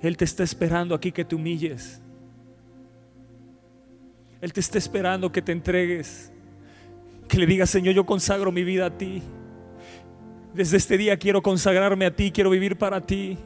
[0.02, 2.03] Él te está esperando aquí que te humilles.
[4.44, 6.30] Él te está esperando que te entregues.
[7.26, 9.22] Que le digas, Señor, yo consagro mi vida a ti.
[10.52, 13.38] Desde este día quiero consagrarme a ti, quiero vivir para ti.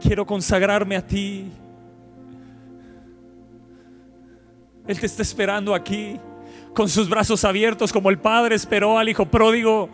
[0.00, 1.52] Quiero consagrarme a ti.
[4.88, 6.18] Él te está esperando aquí
[6.74, 9.90] con sus brazos abiertos como el padre esperó al hijo pródigo,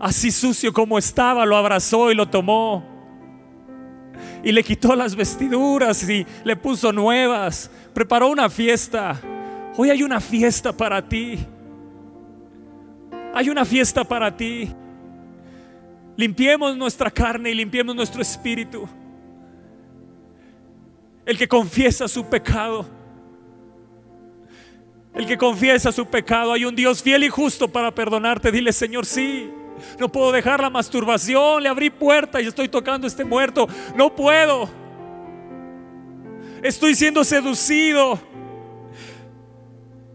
[0.00, 2.97] así sucio como estaba, lo abrazó y lo tomó.
[4.42, 7.70] Y le quitó las vestiduras y le puso nuevas.
[7.92, 9.20] Preparó una fiesta.
[9.76, 11.38] Hoy hay una fiesta para ti.
[13.34, 14.72] Hay una fiesta para ti.
[16.16, 18.88] Limpiemos nuestra carne y limpiemos nuestro espíritu.
[21.24, 22.98] El que confiesa su pecado
[25.18, 28.52] el que confiesa su pecado, hay un Dios fiel y justo para perdonarte.
[28.52, 29.50] Dile, Señor, sí.
[29.98, 31.62] No puedo dejar la masturbación.
[31.62, 33.68] Le abrí puerta y estoy tocando este muerto.
[33.94, 34.68] No puedo.
[36.62, 38.18] Estoy siendo seducido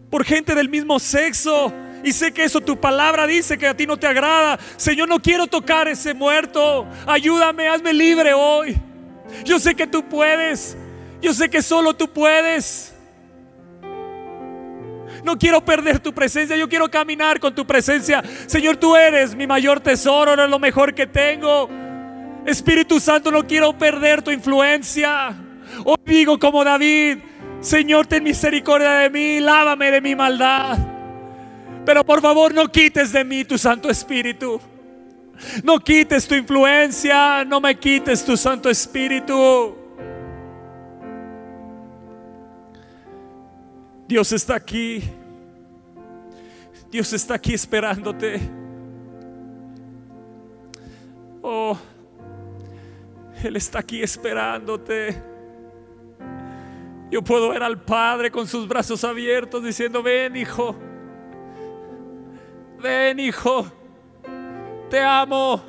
[0.10, 1.74] por gente del mismo sexo.
[2.04, 4.60] Y sé que eso tu palabra dice que a ti no te agrada.
[4.76, 6.86] Señor, no quiero tocar ese muerto.
[7.08, 8.78] Ayúdame, hazme libre hoy.
[9.46, 10.78] Yo sé que tú puedes.
[11.22, 12.93] Yo sé que solo tú puedes.
[15.24, 18.22] No quiero perder tu presencia, yo quiero caminar con tu presencia.
[18.46, 21.70] Señor, tú eres mi mayor tesoro, eres lo mejor que tengo.
[22.46, 25.34] Espíritu Santo, no quiero perder tu influencia.
[25.86, 27.20] Hoy digo como David,
[27.62, 30.78] Señor, ten misericordia de mí, lávame de mi maldad.
[31.86, 34.60] Pero por favor no quites de mí tu Santo Espíritu.
[35.64, 39.83] No quites tu influencia, no me quites tu Santo Espíritu.
[44.14, 45.02] Dios está aquí.
[46.92, 48.40] Dios está aquí esperándote.
[51.42, 51.76] Oh,
[53.44, 55.20] Él está aquí esperándote.
[57.10, 60.76] Yo puedo ver al Padre con sus brazos abiertos diciendo, ven hijo,
[62.84, 63.66] ven hijo,
[64.92, 65.60] te amo.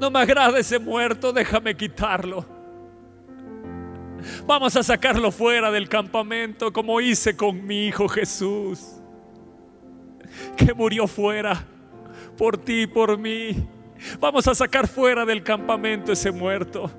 [0.00, 2.61] No me agrada ese muerto, déjame quitarlo.
[4.46, 8.80] Vamos a sacarlo fuera del campamento como hice con mi hijo Jesús,
[10.56, 11.64] que murió fuera
[12.36, 13.66] por ti y por mí.
[14.18, 16.90] Vamos a sacar fuera del campamento ese muerto.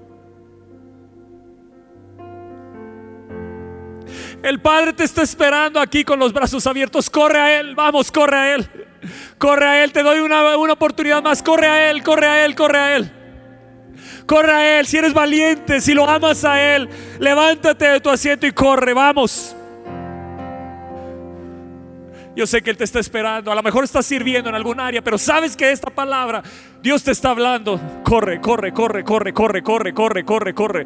[4.41, 7.09] El Padre te está esperando aquí con los brazos abiertos.
[7.09, 8.69] Corre a Él, vamos, corre a Él.
[9.37, 11.41] Corre a Él, te doy una, una oportunidad más.
[11.41, 13.22] Corre a Él, corre a Él, corre a Él.
[14.25, 18.47] Corre a Él, si eres valiente, si lo amas a Él, levántate de tu asiento
[18.47, 19.55] y corre, vamos.
[22.35, 25.03] Yo sé que Él te está esperando, a lo mejor estás sirviendo en algún área,
[25.03, 26.41] pero sabes que esta palabra,
[26.81, 27.79] Dios te está hablando.
[28.03, 30.85] Corre, corre, corre, corre, corre, corre, corre, corre, corre.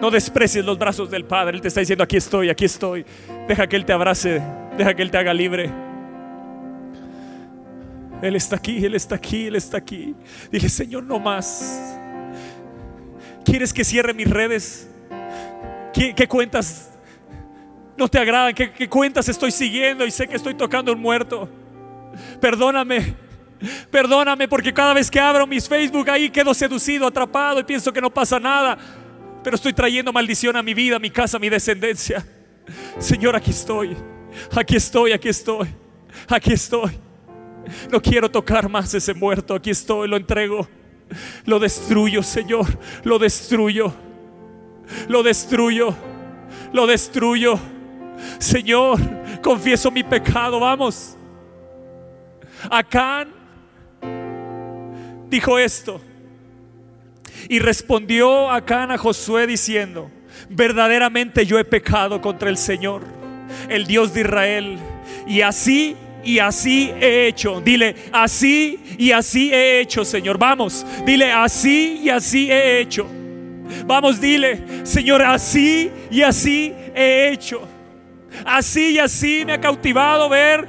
[0.00, 3.04] No desprecies los brazos del Padre, Él te está diciendo, aquí estoy, aquí estoy.
[3.46, 4.42] Deja que Él te abrace,
[4.78, 5.70] deja que Él te haga libre.
[8.22, 10.14] Él está aquí, Él está aquí, Él está aquí.
[10.50, 11.98] Dije, Señor, no más.
[13.44, 14.88] ¿Quieres que cierre mis redes?
[15.92, 16.90] ¿Qué, cuentas
[17.96, 18.54] no te agradan?
[18.54, 21.48] ¿Qué, cuentas estoy siguiendo y sé que estoy tocando un muerto?
[22.40, 23.14] Perdóname.
[23.90, 28.00] Perdóname porque cada vez que abro mis Facebook ahí quedo seducido, atrapado y pienso que
[28.00, 28.76] no pasa nada.
[29.44, 32.24] Pero estoy trayendo maldición a mi vida, a mi casa, a mi descendencia.
[32.98, 33.96] Señor, aquí estoy.
[34.56, 35.68] Aquí estoy, aquí estoy.
[36.28, 36.92] Aquí estoy.
[37.90, 39.54] No quiero tocar más ese muerto.
[39.54, 40.68] Aquí estoy, lo entrego.
[41.44, 42.66] Lo destruyo, Señor.
[43.04, 43.94] Lo destruyo.
[45.08, 45.94] Lo destruyo.
[46.72, 47.58] Lo destruyo.
[48.38, 48.98] Señor,
[49.42, 50.60] confieso mi pecado.
[50.60, 51.16] Vamos.
[52.70, 53.28] Acán
[55.28, 56.00] dijo esto.
[57.48, 60.10] Y respondió Acán a Josué diciendo,
[60.48, 63.02] verdaderamente yo he pecado contra el Señor,
[63.68, 64.78] el Dios de Israel.
[65.26, 67.60] Y así y así he hecho.
[67.60, 70.38] Dile, así y así he hecho, Señor.
[70.38, 73.06] Vamos, dile, así y así he hecho.
[73.86, 77.66] Vamos, dile, Señor, así y así he hecho.
[78.44, 80.66] Así y así me ha cautivado ver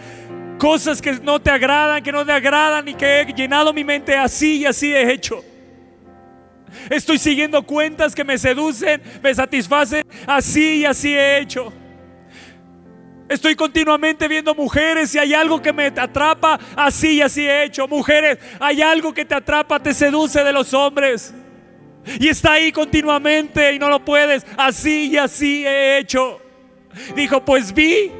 [0.57, 4.15] cosas que no te agradan, que no te agradan y que he llenado mi mente
[4.15, 5.43] así y así he hecho.
[6.89, 11.71] Estoy siguiendo cuentas que me seducen, me satisfacen, así y así he hecho.
[13.33, 17.87] Estoy continuamente viendo mujeres y hay algo que me atrapa, así y así he hecho.
[17.87, 21.33] Mujeres, hay algo que te atrapa, te seduce de los hombres.
[22.19, 24.45] Y está ahí continuamente y no lo puedes.
[24.55, 26.39] Así y así he hecho.
[27.15, 28.11] Dijo, pues vi,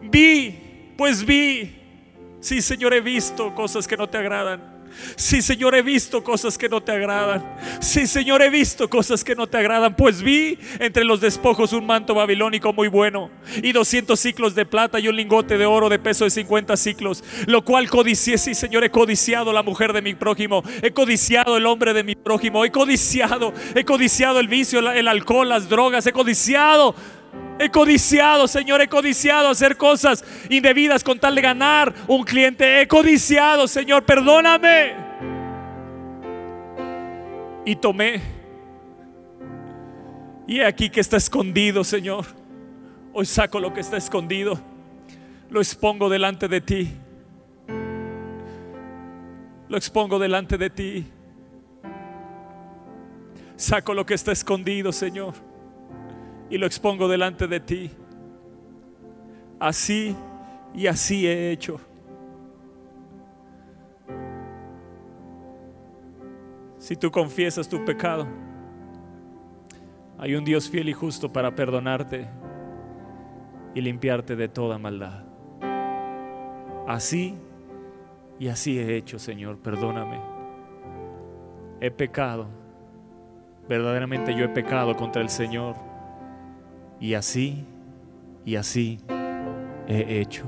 [0.00, 1.78] vi, pues vi.
[2.40, 4.71] Sí, Señor, he visto cosas que no te agradan.
[5.16, 7.56] Sí, Señor, he visto cosas que no te agradan.
[7.80, 9.96] Sí, Señor, he visto cosas que no te agradan.
[9.96, 13.30] Pues vi entre los despojos un manto babilónico muy bueno
[13.62, 17.24] y 200 ciclos de plata y un lingote de oro de peso de 50 ciclos,
[17.46, 18.38] lo cual codicié.
[18.38, 22.14] Sí, Señor, he codiciado la mujer de mi prójimo, he codiciado el hombre de mi
[22.14, 26.94] prójimo, he codiciado, he codiciado el vicio, el alcohol, las drogas, he codiciado
[27.58, 32.80] He codiciado, Señor, he codiciado hacer cosas indebidas con tal de ganar un cliente.
[32.80, 34.94] He codiciado, Señor, perdóname.
[37.64, 38.20] Y tomé.
[40.48, 42.26] Y he aquí que está escondido, Señor.
[43.12, 44.58] Hoy saco lo que está escondido.
[45.48, 46.92] Lo expongo delante de ti.
[49.68, 51.06] Lo expongo delante de ti.
[53.54, 55.51] Saco lo que está escondido, Señor
[56.52, 57.90] y lo expongo delante de ti.
[59.58, 60.14] Así
[60.74, 61.80] y así he hecho.
[66.76, 68.26] Si tú confiesas tu pecado,
[70.18, 72.28] hay un Dios fiel y justo para perdonarte
[73.74, 75.24] y limpiarte de toda maldad.
[76.86, 77.34] Así
[78.38, 80.20] y así he hecho, Señor, perdóname.
[81.80, 82.46] He pecado.
[83.66, 85.91] Verdaderamente yo he pecado contra el Señor
[87.02, 87.64] y así,
[88.44, 89.00] y así
[89.88, 90.44] he hecho.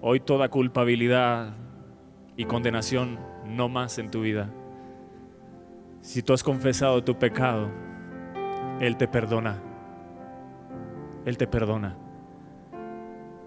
[0.00, 1.54] Hoy toda culpabilidad
[2.36, 4.48] y condenación no más en tu vida.
[6.02, 7.68] Si tú has confesado tu pecado,
[8.80, 9.60] Él te perdona.
[11.24, 11.96] Él te perdona.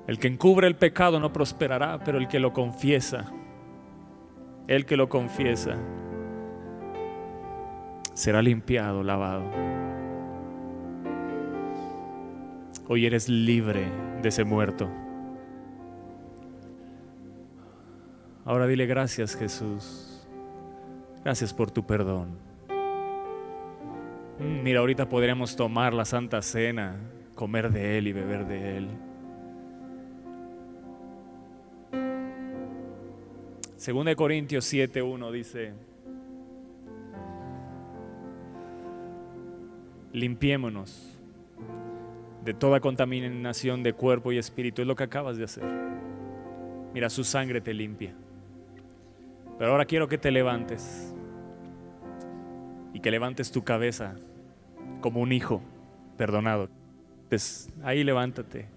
[0.07, 3.31] El que encubre el pecado no prosperará, pero el que lo confiesa,
[4.67, 5.77] el que lo confiesa,
[8.19, 9.49] será limpiado, lavado.
[12.89, 13.89] Hoy eres libre
[14.21, 14.89] de ese muerto.
[18.43, 20.27] Ahora dile gracias Jesús.
[21.23, 22.37] Gracias por tu perdón.
[24.39, 26.97] Mm, mira, ahorita podríamos tomar la Santa Cena,
[27.35, 28.89] comer de Él y beber de Él.
[33.77, 35.88] Según de Corintios 7.1 dice,
[40.13, 41.17] limpiémonos
[42.43, 44.81] de toda contaminación de cuerpo y espíritu.
[44.81, 45.63] Es lo que acabas de hacer.
[46.93, 48.13] Mira, su sangre te limpia.
[49.57, 51.13] Pero ahora quiero que te levantes
[52.93, 54.15] y que levantes tu cabeza
[55.01, 55.61] como un hijo
[56.17, 56.69] perdonado.
[57.27, 58.67] Pues ahí levántate.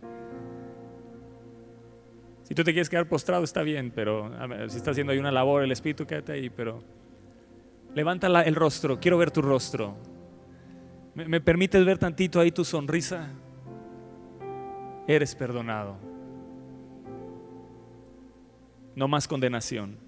[2.43, 4.31] Si tú te quieres quedar postrado está bien, pero
[4.69, 6.83] si estás haciendo ahí una labor, el espíritu quédate ahí, pero
[7.95, 9.97] levanta el rostro, quiero ver tu rostro.
[11.15, 13.29] ¿Me, permites ver tantito ahí tu sonrisa?
[15.07, 15.97] Eres perdonado.
[18.97, 19.99] No más condenación.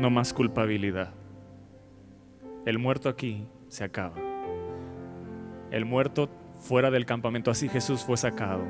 [0.00, 1.14] No más culpabilidad.
[2.64, 4.16] El muerto aquí se acaba.
[5.70, 8.64] El muerto fuera del campamento, así Jesús fue sacado.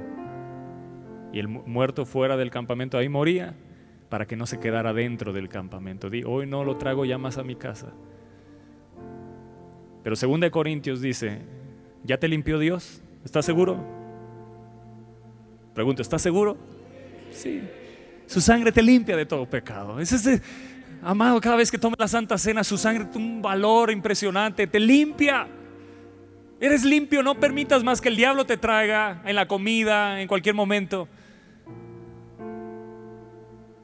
[1.33, 3.55] Y el muerto fuera del campamento ahí moría
[4.11, 6.11] para que no se quedara dentro del campamento.
[6.11, 7.93] Di, hoy no lo trago ya más a mi casa.
[10.07, 11.41] Pero 2 Corintios dice,
[12.05, 13.03] ¿ya te limpió Dios?
[13.25, 13.85] ¿Estás seguro?
[15.75, 16.57] Pregunto, ¿estás seguro?
[17.33, 17.61] Sí.
[18.27, 19.99] Su sangre te limpia de todo pecado.
[19.99, 20.41] Es ese,
[21.03, 24.79] amado, cada vez que tomes la Santa Cena, su sangre tiene un valor impresionante, te
[24.79, 25.49] limpia.
[26.61, 30.55] Eres limpio, no permitas más que el diablo te traiga en la comida, en cualquier
[30.55, 31.09] momento.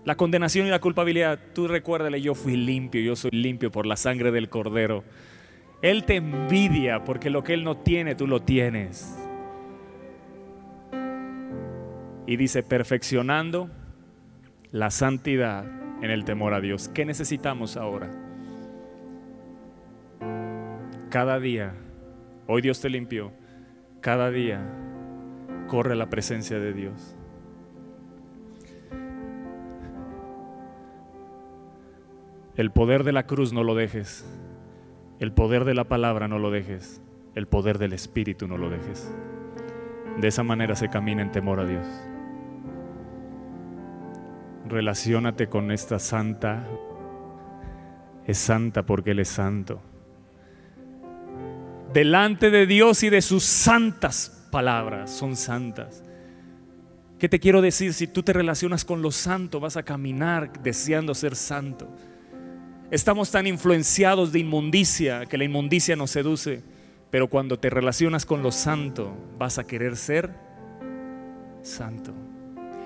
[0.05, 3.97] La condenación y la culpabilidad, tú recuérdale, yo fui limpio, yo soy limpio por la
[3.97, 5.03] sangre del cordero.
[5.82, 9.18] Él te envidia porque lo que Él no tiene, tú lo tienes.
[12.24, 13.68] Y dice, perfeccionando
[14.70, 15.64] la santidad
[16.00, 16.88] en el temor a Dios.
[16.88, 18.10] ¿Qué necesitamos ahora?
[21.10, 21.74] Cada día,
[22.46, 23.32] hoy Dios te limpió,
[24.00, 24.64] cada día
[25.66, 27.16] corre la presencia de Dios.
[32.56, 34.24] El poder de la cruz no lo dejes.
[35.23, 37.01] El poder de la palabra no lo dejes,
[37.36, 39.09] el poder del Espíritu no lo dejes.
[40.20, 41.86] De esa manera se camina en temor a Dios.
[44.66, 46.66] Relaciónate con esta santa.
[48.27, 49.81] Es santa porque Él es santo.
[51.93, 56.03] Delante de Dios y de sus santas palabras, son santas.
[57.20, 57.94] ¿Qué te quiero decir?
[57.94, 61.89] Si tú te relacionas con lo santo, vas a caminar deseando ser santo.
[62.93, 66.62] Estamos tan influenciados de inmundicia que la inmundicia nos seduce,
[67.10, 70.28] pero cuando te relacionas con lo santo, vas a querer ser
[71.62, 72.12] santo.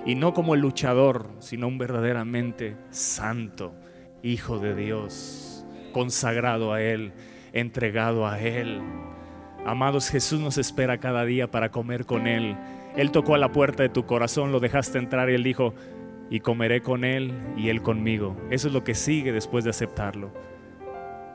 [0.05, 3.75] Y no como el luchador, sino un verdaderamente santo,
[4.23, 7.11] hijo de Dios, consagrado a Él,
[7.51, 8.79] entregado a Él.
[9.65, 12.55] Amados, Jesús nos espera cada día para comer con Él.
[12.95, 15.73] Él tocó a la puerta de tu corazón, lo dejaste entrar y Él dijo,
[16.29, 18.35] y comeré con Él y Él conmigo.
[18.49, 20.31] Eso es lo que sigue después de aceptarlo.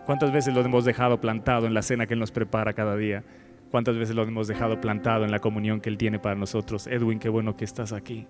[0.07, 3.25] ¿Cuántas veces lo hemos dejado plantado en la cena que Él nos prepara cada día?
[3.71, 6.87] ¿Cuántas veces lo hemos dejado plantado en la comunión que Él tiene para nosotros?
[6.87, 8.27] Edwin, qué bueno que estás aquí.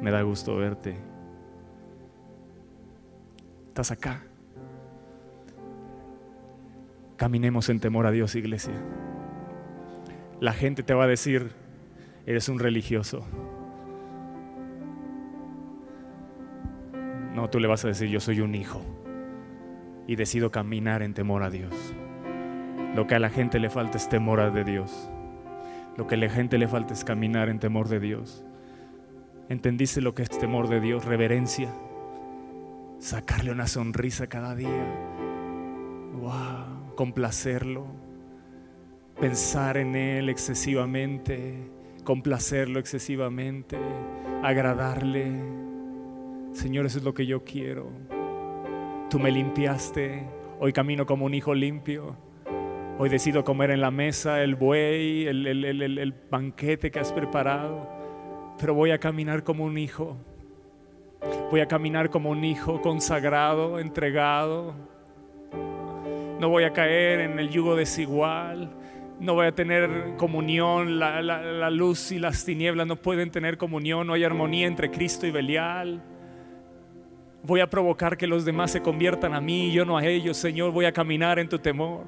[0.00, 0.96] Me da gusto verte.
[3.68, 4.22] Estás acá.
[7.16, 8.74] Caminemos en temor a Dios, iglesia.
[10.40, 11.52] La gente te va a decir,
[12.26, 13.24] eres un religioso.
[17.34, 18.80] No, tú le vas a decir, yo soy un hijo
[20.06, 21.74] y decido caminar en temor a Dios.
[22.94, 25.10] Lo que a la gente le falta es temor a de Dios.
[25.96, 28.44] Lo que a la gente le falta es caminar en temor de Dios.
[29.48, 31.04] ¿Entendiste lo que es temor de Dios?
[31.04, 31.74] Reverencia.
[33.00, 34.84] Sacarle una sonrisa cada día.
[36.20, 36.94] Wow.
[36.94, 37.86] Complacerlo.
[39.20, 41.68] Pensar en Él excesivamente.
[42.04, 43.76] Complacerlo excesivamente.
[44.42, 45.63] Agradarle.
[46.54, 47.90] Señor, eso es lo que yo quiero.
[49.10, 50.26] Tú me limpiaste.
[50.58, 52.16] Hoy camino como un hijo limpio.
[52.98, 57.94] Hoy decido comer en la mesa el buey, el, banquete que has preparado
[58.58, 60.16] pero voy a caminar como un hijo.
[61.50, 64.74] Voy a caminar como un hijo consagrado, entregado.
[66.38, 68.70] No voy a caer en el yugo desigual.
[69.20, 70.98] No voy a tener comunión.
[70.98, 74.06] La, luz y las tinieblas no pueden tener comunión.
[74.06, 76.02] No hay armonía entre Cristo y Belial.
[77.46, 80.38] Voy a provocar que los demás se conviertan a mí y yo no a ellos.
[80.38, 82.06] Señor, voy a caminar en tu temor.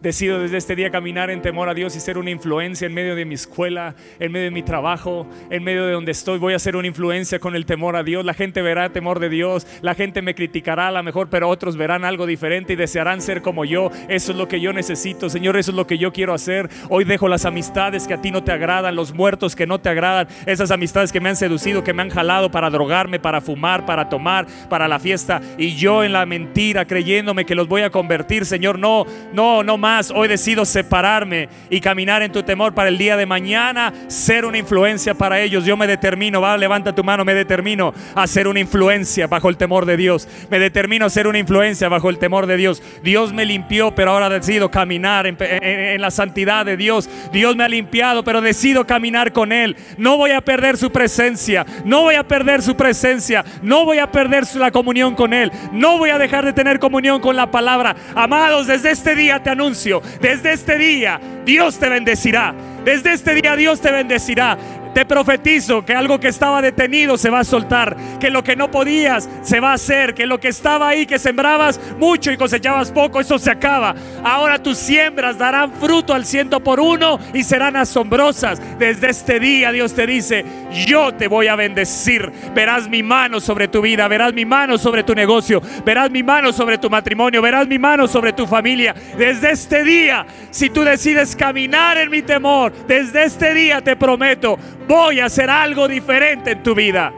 [0.00, 3.16] Decido desde este día caminar en temor a Dios y ser una influencia en medio
[3.16, 6.38] de mi escuela, en medio de mi trabajo, en medio de donde estoy.
[6.38, 8.24] Voy a ser una influencia con el temor a Dios.
[8.24, 9.66] La gente verá temor de Dios.
[9.82, 13.42] La gente me criticará a lo mejor, pero otros verán algo diferente y desearán ser
[13.42, 13.90] como yo.
[14.08, 15.56] Eso es lo que yo necesito, Señor.
[15.56, 16.70] Eso es lo que yo quiero hacer.
[16.90, 19.88] Hoy dejo las amistades que a ti no te agradan, los muertos que no te
[19.88, 23.84] agradan, esas amistades que me han seducido, que me han jalado para drogarme, para fumar,
[23.84, 25.40] para tomar, para la fiesta.
[25.58, 28.78] Y yo en la mentira, creyéndome que los voy a convertir, Señor.
[28.78, 33.16] No, no, no más hoy decido separarme y caminar en tu temor para el día
[33.16, 35.64] de mañana, ser una influencia para ellos.
[35.64, 39.56] Yo me determino, va, levanta tu mano, me determino a ser una influencia bajo el
[39.56, 40.28] temor de Dios.
[40.50, 42.82] Me determino a ser una influencia bajo el temor de Dios.
[43.02, 47.08] Dios me limpió, pero ahora decido caminar en, la santidad de Dios.
[47.32, 49.76] Dios me ha limpiado, pero decido caminar con Él.
[49.96, 54.10] No voy a perder su presencia, no voy a perder su presencia, no voy a
[54.10, 57.96] perder la comunión con Él, no voy a dejar de tener comunión con la palabra.
[58.14, 59.77] Amados, desde este día te anuncio
[60.20, 62.54] desde este día Dios te bendecirá.
[62.84, 64.56] Desde este día Dios te bendecirá.
[64.94, 68.70] Te profetizo que algo que estaba detenido se va a soltar, que lo que no
[68.70, 72.90] podías se va a hacer, que lo que estaba ahí, que sembrabas mucho y cosechabas
[72.90, 73.94] poco, eso se acaba.
[74.24, 78.60] Ahora tus siembras darán fruto al ciento por uno y serán asombrosas.
[78.78, 80.44] Desde este día Dios te dice,
[80.86, 82.30] yo te voy a bendecir.
[82.54, 86.52] Verás mi mano sobre tu vida, verás mi mano sobre tu negocio, verás mi mano
[86.52, 88.94] sobre tu matrimonio, verás mi mano sobre tu familia.
[89.16, 94.58] Desde este día, si tú decides caminar en mi temor, desde este día te prometo,
[94.88, 97.12] voy a hacer algo diferente en tu vida.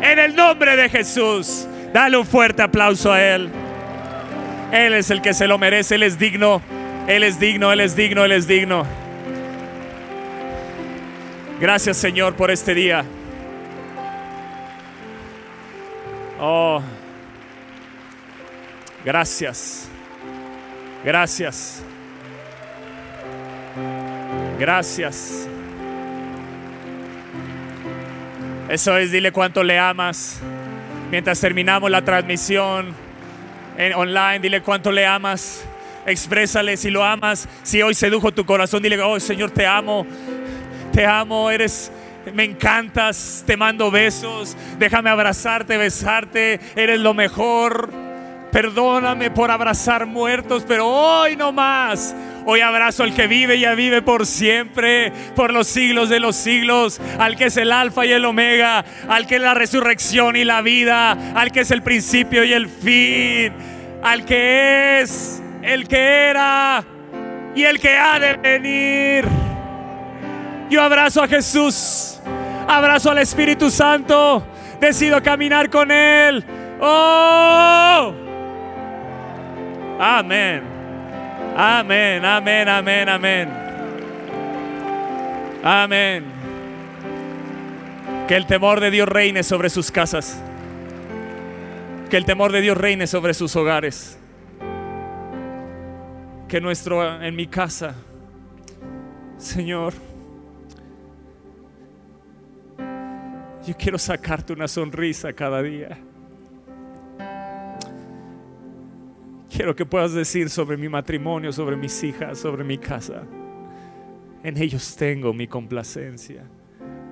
[0.00, 3.50] En el nombre de Jesús, dale un fuerte aplauso a Él.
[4.72, 6.62] Él es el que se lo merece, Él es digno,
[7.06, 8.86] Él es digno, Él es digno, Él es digno.
[11.60, 13.04] Gracias Señor por este día.
[16.40, 16.80] Oh,
[19.04, 19.88] gracias,
[21.04, 21.82] gracias,
[24.56, 25.48] gracias.
[28.68, 30.40] Eso es, dile cuánto le amas.
[31.10, 32.94] Mientras terminamos la transmisión
[33.78, 35.64] en online, dile cuánto le amas.
[36.04, 37.48] Exprésale si lo amas.
[37.62, 40.06] Si hoy sedujo tu corazón, dile, oh Señor, te amo.
[40.92, 41.90] Te amo, eres,
[42.34, 44.54] me encantas, te mando besos.
[44.78, 46.60] Déjame abrazarte, besarte.
[46.76, 47.88] Eres lo mejor.
[48.52, 52.14] Perdóname por abrazar muertos, pero hoy no más.
[52.50, 56.34] Hoy abrazo al que vive y ya vive por siempre, por los siglos de los
[56.34, 60.44] siglos, al que es el alfa y el omega, al que es la resurrección y
[60.44, 63.52] la vida, al que es el principio y el fin,
[64.02, 66.82] al que es, el que era
[67.54, 69.26] y el que ha de venir.
[70.70, 72.18] Yo abrazo a Jesús
[72.68, 74.42] Abrazo al Espíritu Santo.
[74.78, 76.44] Decido caminar con Él.
[76.80, 78.14] Oh.
[79.98, 80.77] Amén.
[81.60, 83.48] Amén, amén, amén, amén.
[85.60, 86.24] Amén.
[88.28, 90.40] Que el temor de Dios reine sobre sus casas.
[92.08, 94.16] Que el temor de Dios reine sobre sus hogares.
[96.46, 97.96] Que nuestro en mi casa,
[99.36, 99.94] Señor,
[103.66, 105.98] yo quiero sacarte una sonrisa cada día.
[109.50, 113.22] Quiero que puedas decir sobre mi matrimonio, sobre mis hijas, sobre mi casa.
[114.42, 116.44] En ellos tengo mi complacencia.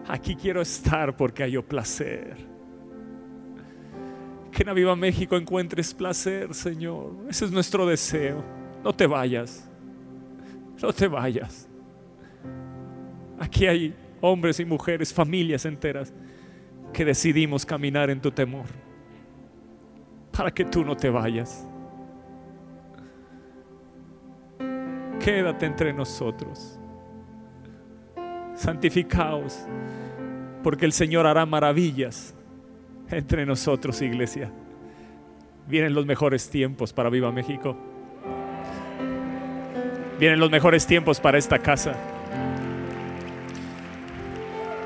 [0.07, 2.37] Aquí quiero estar porque hay placer.
[4.53, 7.15] Que en Aviva México encuentres placer, Señor.
[7.29, 8.45] Ese es nuestro deseo.
[8.85, 9.69] No te vayas.
[10.81, 11.69] No te vayas.
[13.39, 16.13] Aquí hay hombres y mujeres, familias enteras,
[16.93, 18.67] que decidimos caminar en tu temor.
[20.33, 21.67] Para que tú no te vayas.
[25.27, 26.78] Quédate entre nosotros.
[28.55, 29.66] Santificaos,
[30.62, 32.32] porque el Señor hará maravillas
[33.11, 34.53] entre nosotros, iglesia.
[35.66, 37.77] Vienen los mejores tiempos para Viva México.
[40.20, 41.97] Vienen los mejores tiempos para esta casa.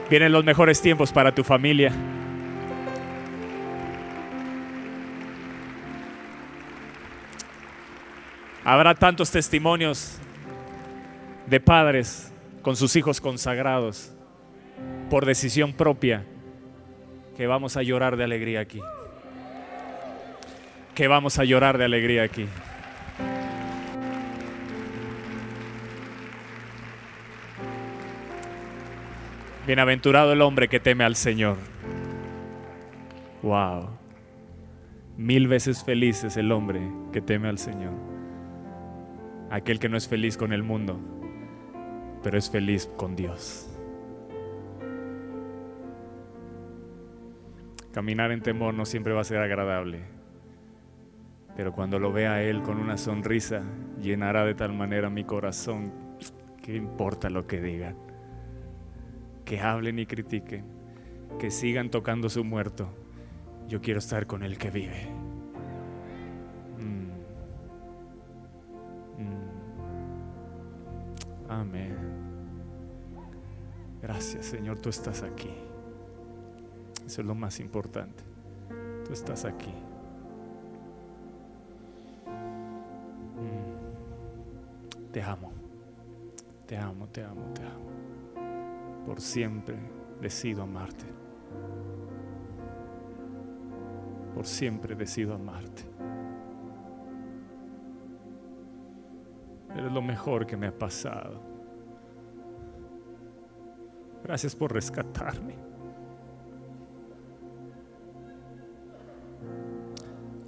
[0.09, 1.93] Vienen los mejores tiempos para tu familia.
[8.65, 10.20] Habrá tantos testimonios
[11.51, 12.33] de padres
[12.63, 14.13] con sus hijos consagrados
[15.11, 16.25] por decisión propia,
[17.37, 18.81] que vamos a llorar de alegría aquí.
[20.95, 22.47] Que vamos a llorar de alegría aquí.
[29.67, 31.57] Bienaventurado el hombre que teme al Señor.
[33.43, 33.89] Wow.
[35.17, 36.81] Mil veces feliz es el hombre
[37.13, 37.93] que teme al Señor.
[39.51, 41.01] Aquel que no es feliz con el mundo,
[42.23, 43.67] pero es feliz con Dios.
[47.93, 50.03] Caminar en temor no siempre va a ser agradable,
[51.57, 53.63] pero cuando lo vea a Él con una sonrisa,
[54.01, 55.93] llenará de tal manera mi corazón,
[56.63, 57.97] que importa lo que digan?
[59.45, 60.65] Que hablen y critiquen,
[61.39, 62.89] que sigan tocando su muerto.
[63.67, 65.09] Yo quiero estar con el que vive.
[66.79, 67.11] Mm.
[69.23, 69.51] Mm.
[71.51, 72.10] Amén.
[74.03, 75.51] Gracias Señor, tú estás aquí.
[77.07, 78.23] Eso es lo más importante.
[79.05, 79.75] Tú estás aquí.
[83.37, 85.11] Mm.
[85.13, 85.53] Te amo.
[86.67, 87.91] Te amo, te amo, te amo.
[89.05, 89.77] Por siempre
[90.21, 91.05] decido amarte.
[94.33, 95.83] Por siempre decido amarte.
[99.75, 101.50] Eres lo mejor que me ha pasado.
[104.23, 105.55] Gracias por rescatarme.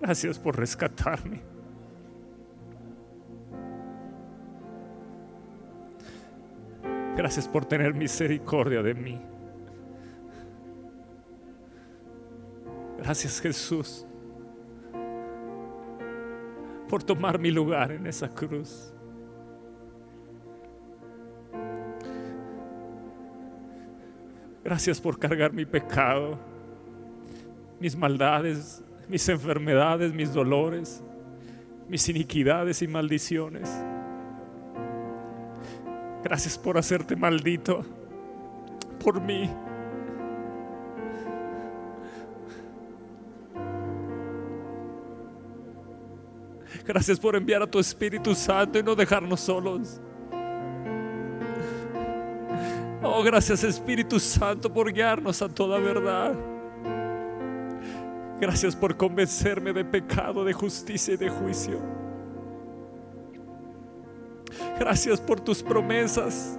[0.01, 1.41] Gracias por rescatarme.
[7.17, 9.21] Gracias por tener misericordia de mí.
[12.99, 14.07] Gracias Jesús
[16.89, 18.92] por tomar mi lugar en esa cruz.
[24.65, 26.39] Gracias por cargar mi pecado,
[27.81, 31.03] mis maldades, mis enfermedades, mis dolores,
[31.89, 33.69] mis iniquidades y maldiciones.
[36.23, 37.85] Gracias por hacerte maldito
[39.03, 39.51] por mí.
[46.87, 50.01] Gracias por enviar a tu Espíritu Santo y no dejarnos solos.
[53.05, 56.35] Oh, gracias Espíritu Santo por guiarnos a toda verdad.
[58.41, 61.81] Gracias por convencerme de pecado, de justicia y de juicio.
[64.79, 66.59] Gracias por tus promesas.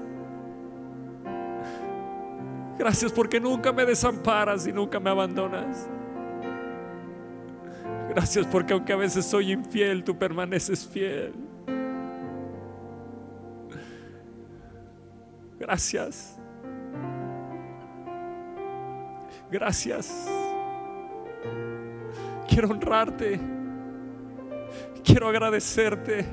[2.78, 5.88] Gracias porque nunca me desamparas y nunca me abandonas.
[8.10, 11.34] Gracias porque aunque a veces soy infiel, tú permaneces fiel.
[15.60, 16.38] Gracias.
[19.52, 20.28] Gracias.
[22.48, 23.40] Quiero honrarte.
[25.04, 26.26] Quiero agradecerte.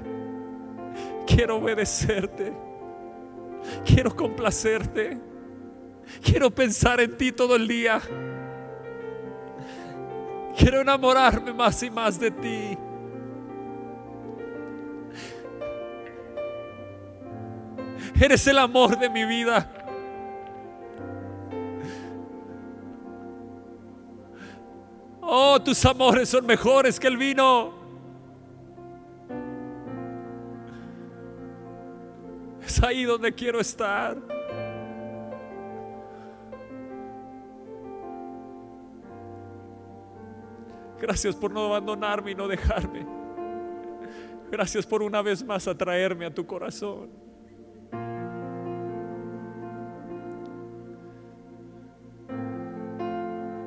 [1.26, 2.52] Quiero obedecerte.
[3.84, 5.18] Quiero complacerte.
[6.22, 8.00] Quiero pensar en ti todo el día.
[10.56, 12.78] Quiero enamorarme más y más de ti.
[18.18, 19.70] Eres el amor de mi vida.
[25.20, 27.72] Oh, tus amores son mejores que el vino.
[32.64, 34.16] Es ahí donde quiero estar.
[41.00, 43.06] Gracias por no abandonarme y no dejarme.
[44.50, 47.29] Gracias por una vez más atraerme a tu corazón.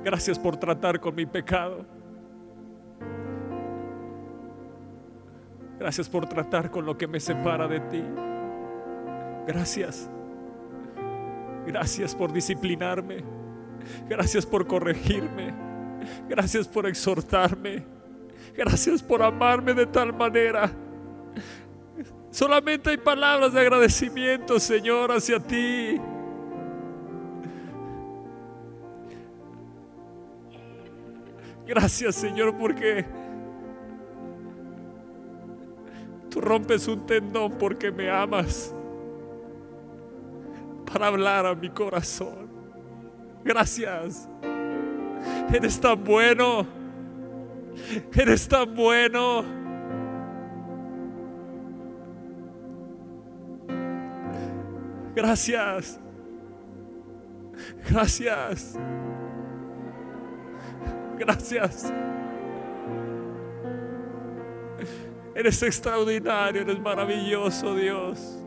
[0.04, 1.86] Gracias por tratar con mi pecado.
[5.80, 8.04] Gracias por tratar con lo que me separa de ti.
[9.48, 10.10] Gracias.
[11.66, 13.24] Gracias por disciplinarme.
[14.08, 15.54] Gracias por corregirme.
[16.28, 17.84] Gracias por exhortarme.
[18.56, 20.72] Gracias por amarme de tal manera.
[22.30, 26.00] Solamente hay palabras de agradecimiento, Señor, hacia ti.
[31.66, 33.06] Gracias, Señor, porque
[36.30, 38.74] tú rompes un tendón porque me amas
[40.92, 42.50] para hablar a mi corazón.
[43.44, 44.30] Gracias.
[45.54, 46.66] Eres tan bueno.
[48.14, 49.44] Eres tan bueno.
[55.16, 56.00] Gracias.
[57.90, 58.78] Gracias.
[61.26, 61.94] Gracias.
[65.34, 68.40] Eres extraordinario, eres maravilloso, Dios.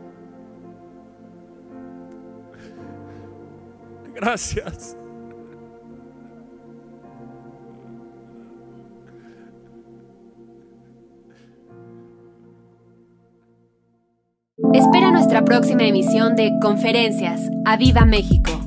[4.13, 4.95] Gracias.
[14.73, 17.41] Espera nuestra próxima emisión de Conferencias.
[17.65, 18.66] ¡A Viva México!